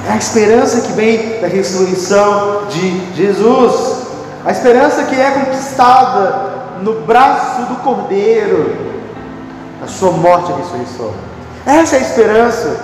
É 0.08 0.12
a 0.12 0.16
esperança 0.16 0.80
que 0.80 0.92
vem 0.92 1.40
da 1.40 1.48
ressurreição 1.48 2.62
de 2.70 3.14
Jesus. 3.14 4.04
A 4.42 4.52
esperança 4.52 5.02
que 5.04 5.20
é 5.20 5.30
conquistada 5.32 6.54
no 6.80 7.00
braço 7.00 7.62
do 7.62 7.76
Cordeiro 7.82 8.93
a 9.84 9.86
sua 9.86 10.10
morte 10.12 10.50
e 10.50 10.54
ressurreição. 10.54 11.12
Essa 11.66 11.96
é 11.96 11.98
a 11.98 12.02
esperança. 12.02 12.80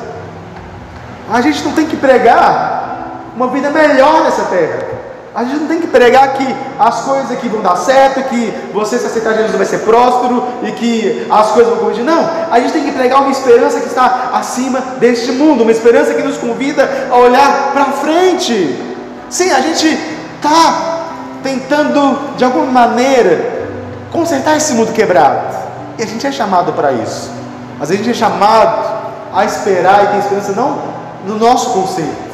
A 1.33 1.41
gente 1.41 1.65
não 1.65 1.73
tem 1.73 1.87
que 1.87 1.97
pregar 1.97 3.31
uma 3.35 3.49
vida 3.49 3.71
melhor 3.71 4.25
nessa 4.25 4.43
terra. 4.45 5.01
A 5.33 5.45
gente 5.45 5.61
não 5.61 5.69
tem 5.69 5.81
que 5.81 5.87
pregar 5.87 6.33
que 6.33 6.57
as 6.79 7.03
coisas 7.03 7.31
aqui 7.31 7.49
vão 7.49 7.63
dar 7.63 7.77
certo, 7.77 8.29
que 8.29 8.53
você 8.75 8.99
se 8.99 9.07
aceitar 9.07 9.35
Jesus 9.35 9.57
vai 9.57 9.65
ser 9.65 9.79
próspero 9.79 10.43
e 10.65 10.73
que 10.73 11.27
as 11.31 11.53
coisas 11.53 11.73
vão 11.73 11.85
corrigir. 11.85 12.05
Não, 12.05 12.29
a 12.51 12.59
gente 12.59 12.73
tem 12.73 12.85
que 12.85 12.91
pregar 12.91 13.21
uma 13.21 13.31
esperança 13.31 13.79
que 13.79 13.87
está 13.87 14.31
acima 14.35 14.81
deste 14.99 15.31
mundo, 15.31 15.63
uma 15.63 15.71
esperança 15.71 16.15
que 16.15 16.23
nos 16.23 16.37
convida 16.37 17.09
a 17.11 17.17
olhar 17.17 17.71
para 17.73 17.85
frente. 17.87 18.77
Sim, 19.29 19.53
a 19.53 19.61
gente 19.61 19.87
está 20.37 21.05
tentando 21.45 22.37
de 22.37 22.45
alguma 22.45 22.67
maneira 22.67 23.61
consertar 24.11 24.57
esse 24.57 24.75
mundo 24.75 24.93
quebrado. 24.93 25.60
E 26.01 26.03
a 26.03 26.07
gente 26.07 26.27
é 26.27 26.33
chamado 26.33 26.73
para 26.73 26.93
isso. 26.93 27.31
Mas 27.79 27.91
a 27.91 27.95
gente 27.95 28.09
é 28.09 28.15
chamado 28.15 29.01
a 29.35 29.45
esperar 29.45 30.05
e 30.05 30.07
ter 30.07 30.19
esperança 30.21 30.53
não 30.53 30.81
no 31.27 31.39
nosso 31.39 31.75
conceito, 31.75 32.31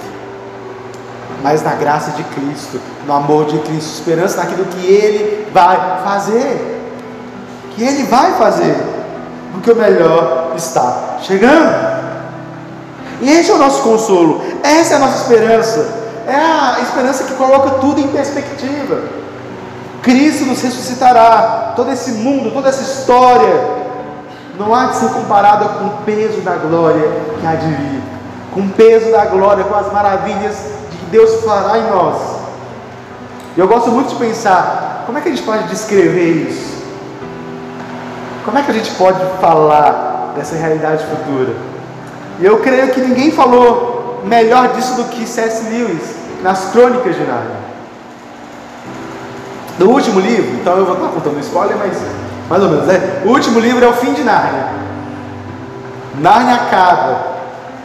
mas 1.42 1.64
na 1.64 1.74
graça 1.74 2.12
de 2.12 2.22
Cristo, 2.22 2.80
no 3.04 3.12
amor 3.12 3.46
de 3.46 3.58
Cristo, 3.58 3.94
esperança 3.94 4.36
naquilo 4.36 4.66
que 4.66 4.86
Ele 4.86 5.50
vai 5.52 6.00
fazer. 6.04 6.80
Que 7.74 7.82
Ele 7.82 8.04
vai 8.04 8.34
fazer, 8.34 8.76
porque 9.52 9.72
o 9.72 9.76
melhor 9.76 10.52
está 10.56 11.18
chegando. 11.22 11.96
E 13.20 13.28
esse 13.28 13.50
é 13.50 13.54
o 13.54 13.58
nosso 13.58 13.82
consolo, 13.82 14.44
essa 14.62 14.94
é 14.94 14.96
a 14.96 15.00
nossa 15.00 15.22
esperança, 15.22 15.88
é 16.28 16.36
a 16.36 16.76
esperança 16.82 17.24
que 17.24 17.34
coloca 17.34 17.70
tudo 17.80 18.00
em 18.00 18.06
perspectiva. 18.06 19.25
Cristo 20.06 20.44
nos 20.44 20.62
ressuscitará. 20.62 21.72
Todo 21.74 21.90
esse 21.90 22.12
mundo, 22.12 22.52
toda 22.52 22.68
essa 22.68 22.80
história, 22.80 23.60
não 24.56 24.72
há 24.72 24.86
de 24.86 24.98
ser 24.98 25.08
comparada 25.08 25.64
com 25.64 25.86
o 25.86 25.90
peso 26.06 26.42
da 26.42 26.54
glória 26.54 27.10
que 27.40 27.44
há 27.44 27.56
de 27.56 27.66
vir, 27.66 28.02
com 28.54 28.60
o 28.60 28.68
peso 28.68 29.10
da 29.10 29.26
glória, 29.26 29.64
com 29.64 29.74
as 29.74 29.92
maravilhas 29.92 30.54
de 30.92 30.96
que 30.96 31.06
Deus 31.06 31.44
fará 31.44 31.78
em 31.78 31.90
nós. 31.90 32.16
E 33.56 33.60
eu 33.60 33.66
gosto 33.66 33.90
muito 33.90 34.10
de 34.10 34.14
pensar, 34.14 35.02
como 35.06 35.18
é 35.18 35.20
que 35.20 35.28
a 35.28 35.32
gente 35.32 35.42
pode 35.42 35.64
descrever 35.64 36.48
isso? 36.50 36.84
Como 38.44 38.56
é 38.56 38.62
que 38.62 38.70
a 38.70 38.74
gente 38.74 38.92
pode 38.92 39.18
falar 39.40 40.34
dessa 40.36 40.54
realidade 40.54 41.04
futura? 41.04 41.52
E 42.38 42.44
eu 42.44 42.60
creio 42.60 42.90
que 42.92 43.00
ninguém 43.00 43.32
falou 43.32 44.22
melhor 44.24 44.68
disso 44.68 44.94
do 44.94 45.04
que 45.04 45.26
C.S. 45.26 45.68
Lewis 45.68 46.14
nas 46.44 46.70
Crônicas 46.70 47.16
de 47.16 47.24
Nárnia. 47.24 47.65
No 49.78 49.90
último 49.90 50.20
livro, 50.20 50.54
então 50.54 50.76
eu 50.76 50.86
vou 50.86 50.94
estar 50.94 51.08
contando 51.08 51.38
spoiler, 51.40 51.76
mas 51.76 51.98
mais 52.48 52.62
ou 52.62 52.68
menos, 52.70 52.86
né? 52.86 53.22
O 53.24 53.28
último 53.28 53.58
livro 53.58 53.84
é 53.84 53.88
o 53.88 53.92
fim 53.92 54.14
de 54.14 54.22
Nárnia. 54.22 54.66
Nárnia 56.18 56.54
acaba, 56.54 57.18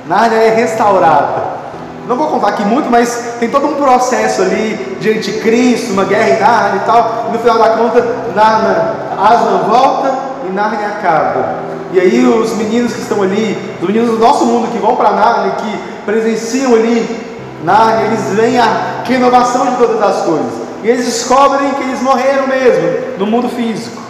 Nárnia 0.08 0.38
é 0.38 0.50
restaurada. 0.50 1.62
Não 2.08 2.16
vou 2.16 2.28
contar 2.28 2.50
aqui 2.50 2.64
muito, 2.64 2.90
mas 2.90 3.36
tem 3.40 3.50
todo 3.50 3.68
um 3.68 3.76
processo 3.76 4.42
ali 4.42 4.98
de 5.00 5.10
anticristo, 5.12 5.94
uma 5.94 6.06
guerra 6.06 6.30
em 6.30 6.40
Nárnia 6.40 6.82
e 6.82 6.86
tal. 6.86 7.26
E 7.30 7.34
no 7.34 7.40
final 7.40 7.58
da 7.58 7.70
conta, 7.70 8.02
Nárnia, 8.34 8.94
Aslan 9.20 9.58
volta 9.70 10.14
e 10.48 10.52
Nárnia 10.52 10.88
acaba. 10.88 11.56
E 11.92 12.00
aí 12.00 12.26
os 12.26 12.54
meninos 12.56 12.94
que 12.94 13.02
estão 13.02 13.22
ali, 13.22 13.76
os 13.82 13.88
meninos 13.88 14.12
do 14.12 14.18
nosso 14.18 14.46
mundo 14.46 14.72
que 14.72 14.78
vão 14.78 14.96
para 14.96 15.12
Nárnia, 15.12 15.52
que 15.58 15.78
presenciam 16.06 16.74
ali 16.74 17.32
Nárnia, 17.64 18.06
eles 18.06 18.30
veem 18.34 18.60
a 18.60 19.04
renovação 19.04 19.66
de 19.66 19.76
todas 19.76 20.02
as 20.02 20.24
coisas. 20.24 20.61
E 20.84 20.90
eles 20.90 21.06
descobrem 21.06 21.72
que 21.76 21.84
eles 21.84 22.02
morreram 22.02 22.48
mesmo 22.48 23.18
no 23.18 23.28
mundo 23.28 23.50
físico. 23.50 24.02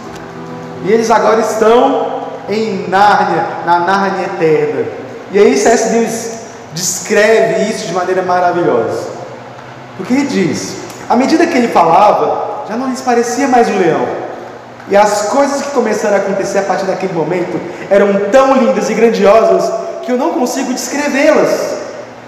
E 0.84 0.92
eles 0.92 1.10
agora 1.10 1.40
estão 1.40 2.22
em 2.48 2.88
Nárnia, 2.88 3.46
na 3.64 3.80
Nárnia 3.80 4.26
eterna. 4.26 4.84
E 5.30 5.38
aí 5.38 5.56
C.S. 5.56 5.94
Lewis 5.94 6.40
descreve 6.74 7.70
isso 7.70 7.86
de 7.86 7.92
maneira 7.92 8.22
maravilhosa. 8.22 9.10
Porque 9.96 10.14
ele 10.14 10.26
diz: 10.26 10.76
à 11.08 11.14
medida 11.14 11.46
que 11.46 11.56
ele 11.56 11.68
falava, 11.68 12.64
já 12.68 12.76
não 12.76 12.88
lhes 12.88 13.00
parecia 13.00 13.46
mais 13.48 13.68
um 13.68 13.78
leão. 13.78 14.06
E 14.88 14.96
as 14.96 15.28
coisas 15.28 15.62
que 15.62 15.70
começaram 15.70 16.16
a 16.16 16.18
acontecer 16.18 16.58
a 16.58 16.62
partir 16.62 16.86
daquele 16.86 17.12
momento 17.12 17.60
eram 17.88 18.30
tão 18.30 18.54
lindas 18.56 18.90
e 18.90 18.94
grandiosas 18.94 19.72
que 20.02 20.10
eu 20.10 20.16
não 20.16 20.30
consigo 20.30 20.72
descrevê-las. 20.72 21.82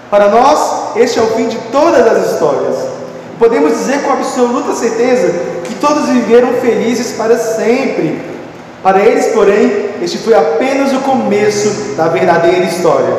Para 0.09 0.29
nós, 0.29 0.95
este 0.95 1.19
é 1.19 1.21
o 1.21 1.27
fim 1.35 1.47
de 1.47 1.57
todas 1.71 2.07
as 2.07 2.31
histórias. 2.31 2.94
Podemos 3.37 3.77
dizer 3.77 4.01
com 4.03 4.13
absoluta 4.13 4.73
certeza 4.73 5.33
que 5.65 5.75
todos 5.75 6.07
viveram 6.07 6.53
felizes 6.53 7.17
para 7.17 7.37
sempre. 7.37 8.21
Para 8.81 8.99
eles, 8.99 9.27
porém, 9.27 9.89
este 10.01 10.19
foi 10.19 10.33
apenas 10.33 10.93
o 10.93 10.99
começo 10.99 11.95
da 11.95 12.07
verdadeira 12.07 12.63
história. 12.65 13.13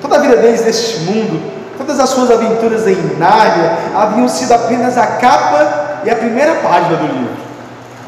Toda 0.00 0.16
a 0.16 0.18
vida 0.18 0.36
deles 0.36 0.64
neste 0.64 1.00
mundo, 1.00 1.40
todas 1.78 2.00
as 2.00 2.10
suas 2.10 2.30
aventuras 2.30 2.86
em 2.86 2.96
Nárnia 3.18 3.78
haviam 3.94 4.28
sido 4.28 4.52
apenas 4.52 4.98
a 4.98 5.06
capa 5.06 6.00
e 6.04 6.10
a 6.10 6.16
primeira 6.16 6.54
página 6.56 6.96
do 6.96 7.06
livro. 7.06 7.44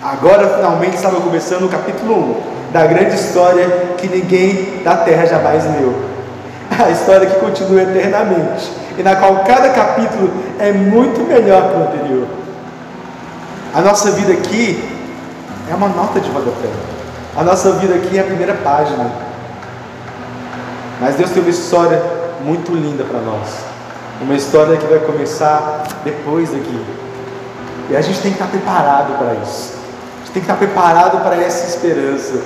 Agora 0.02 0.48
finalmente 0.56 0.96
estava 0.96 1.20
começando 1.20 1.64
o 1.64 1.68
capítulo 1.68 2.14
1 2.70 2.72
da 2.72 2.86
grande 2.86 3.14
história 3.14 3.68
que 3.96 4.08
ninguém 4.08 4.82
da 4.82 4.96
terra 4.96 5.26
jamais 5.26 5.64
leu. 5.64 5.94
A 6.84 6.90
história 6.90 7.26
que 7.26 7.38
continua 7.38 7.82
eternamente 7.82 8.70
e 8.98 9.02
na 9.02 9.16
qual 9.16 9.44
cada 9.44 9.70
capítulo 9.70 10.32
é 10.58 10.72
muito 10.72 11.20
melhor 11.26 11.70
que 11.70 11.76
o 11.76 11.82
anterior. 11.82 12.26
A 13.74 13.80
nossa 13.80 14.10
vida 14.12 14.32
aqui 14.32 14.82
é 15.70 15.74
uma 15.74 15.88
nota 15.88 16.18
de 16.18 16.30
rodapé. 16.30 16.70
A 17.36 17.44
nossa 17.44 17.72
vida 17.72 17.94
aqui 17.94 18.16
é 18.16 18.22
a 18.22 18.24
primeira 18.24 18.54
página. 18.54 19.10
Mas 21.00 21.16
Deus 21.16 21.30
tem 21.30 21.42
uma 21.42 21.50
história 21.50 22.02
muito 22.42 22.72
linda 22.72 23.04
para 23.04 23.20
nós. 23.20 23.48
Uma 24.20 24.34
história 24.34 24.78
que 24.78 24.86
vai 24.86 25.00
começar 25.00 25.82
depois 26.02 26.50
daqui. 26.50 26.86
E 27.90 27.96
a 27.96 28.00
gente 28.00 28.20
tem 28.20 28.32
que 28.32 28.38
estar 28.38 28.50
preparado 28.50 29.18
para 29.18 29.34
isso. 29.34 29.74
A 29.74 30.18
gente 30.24 30.32
tem 30.32 30.42
que 30.42 30.50
estar 30.50 30.56
preparado 30.56 31.22
para 31.22 31.36
essa 31.36 31.66
esperança. 31.66 32.40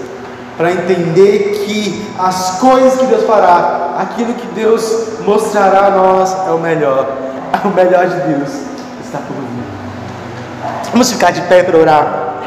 Para 0.61 0.73
entender 0.73 1.65
que 1.65 2.07
as 2.19 2.59
coisas 2.59 3.01
que 3.01 3.07
Deus 3.07 3.25
fará, 3.25 3.97
aquilo 3.99 4.35
que 4.35 4.47
Deus 4.49 5.23
mostrará 5.25 5.87
a 5.87 5.91
nós 5.91 6.37
é 6.47 6.51
o 6.51 6.59
melhor. 6.59 7.17
O 7.65 7.69
melhor 7.69 8.07
de 8.07 8.17
Deus 8.35 8.51
está 9.03 9.19
por 9.19 9.37
vir. 9.37 9.65
Vamos 10.93 11.11
ficar 11.11 11.31
de 11.31 11.41
pé 11.43 11.63
para 11.63 11.79
orar, 11.79 12.43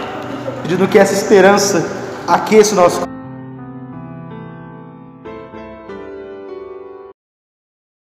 pedindo 0.62 0.88
que 0.88 0.99
essa 0.99 1.13
esperança 1.13 1.84
aqueça 2.28 2.73
o 2.73 2.76
nosso 2.76 3.12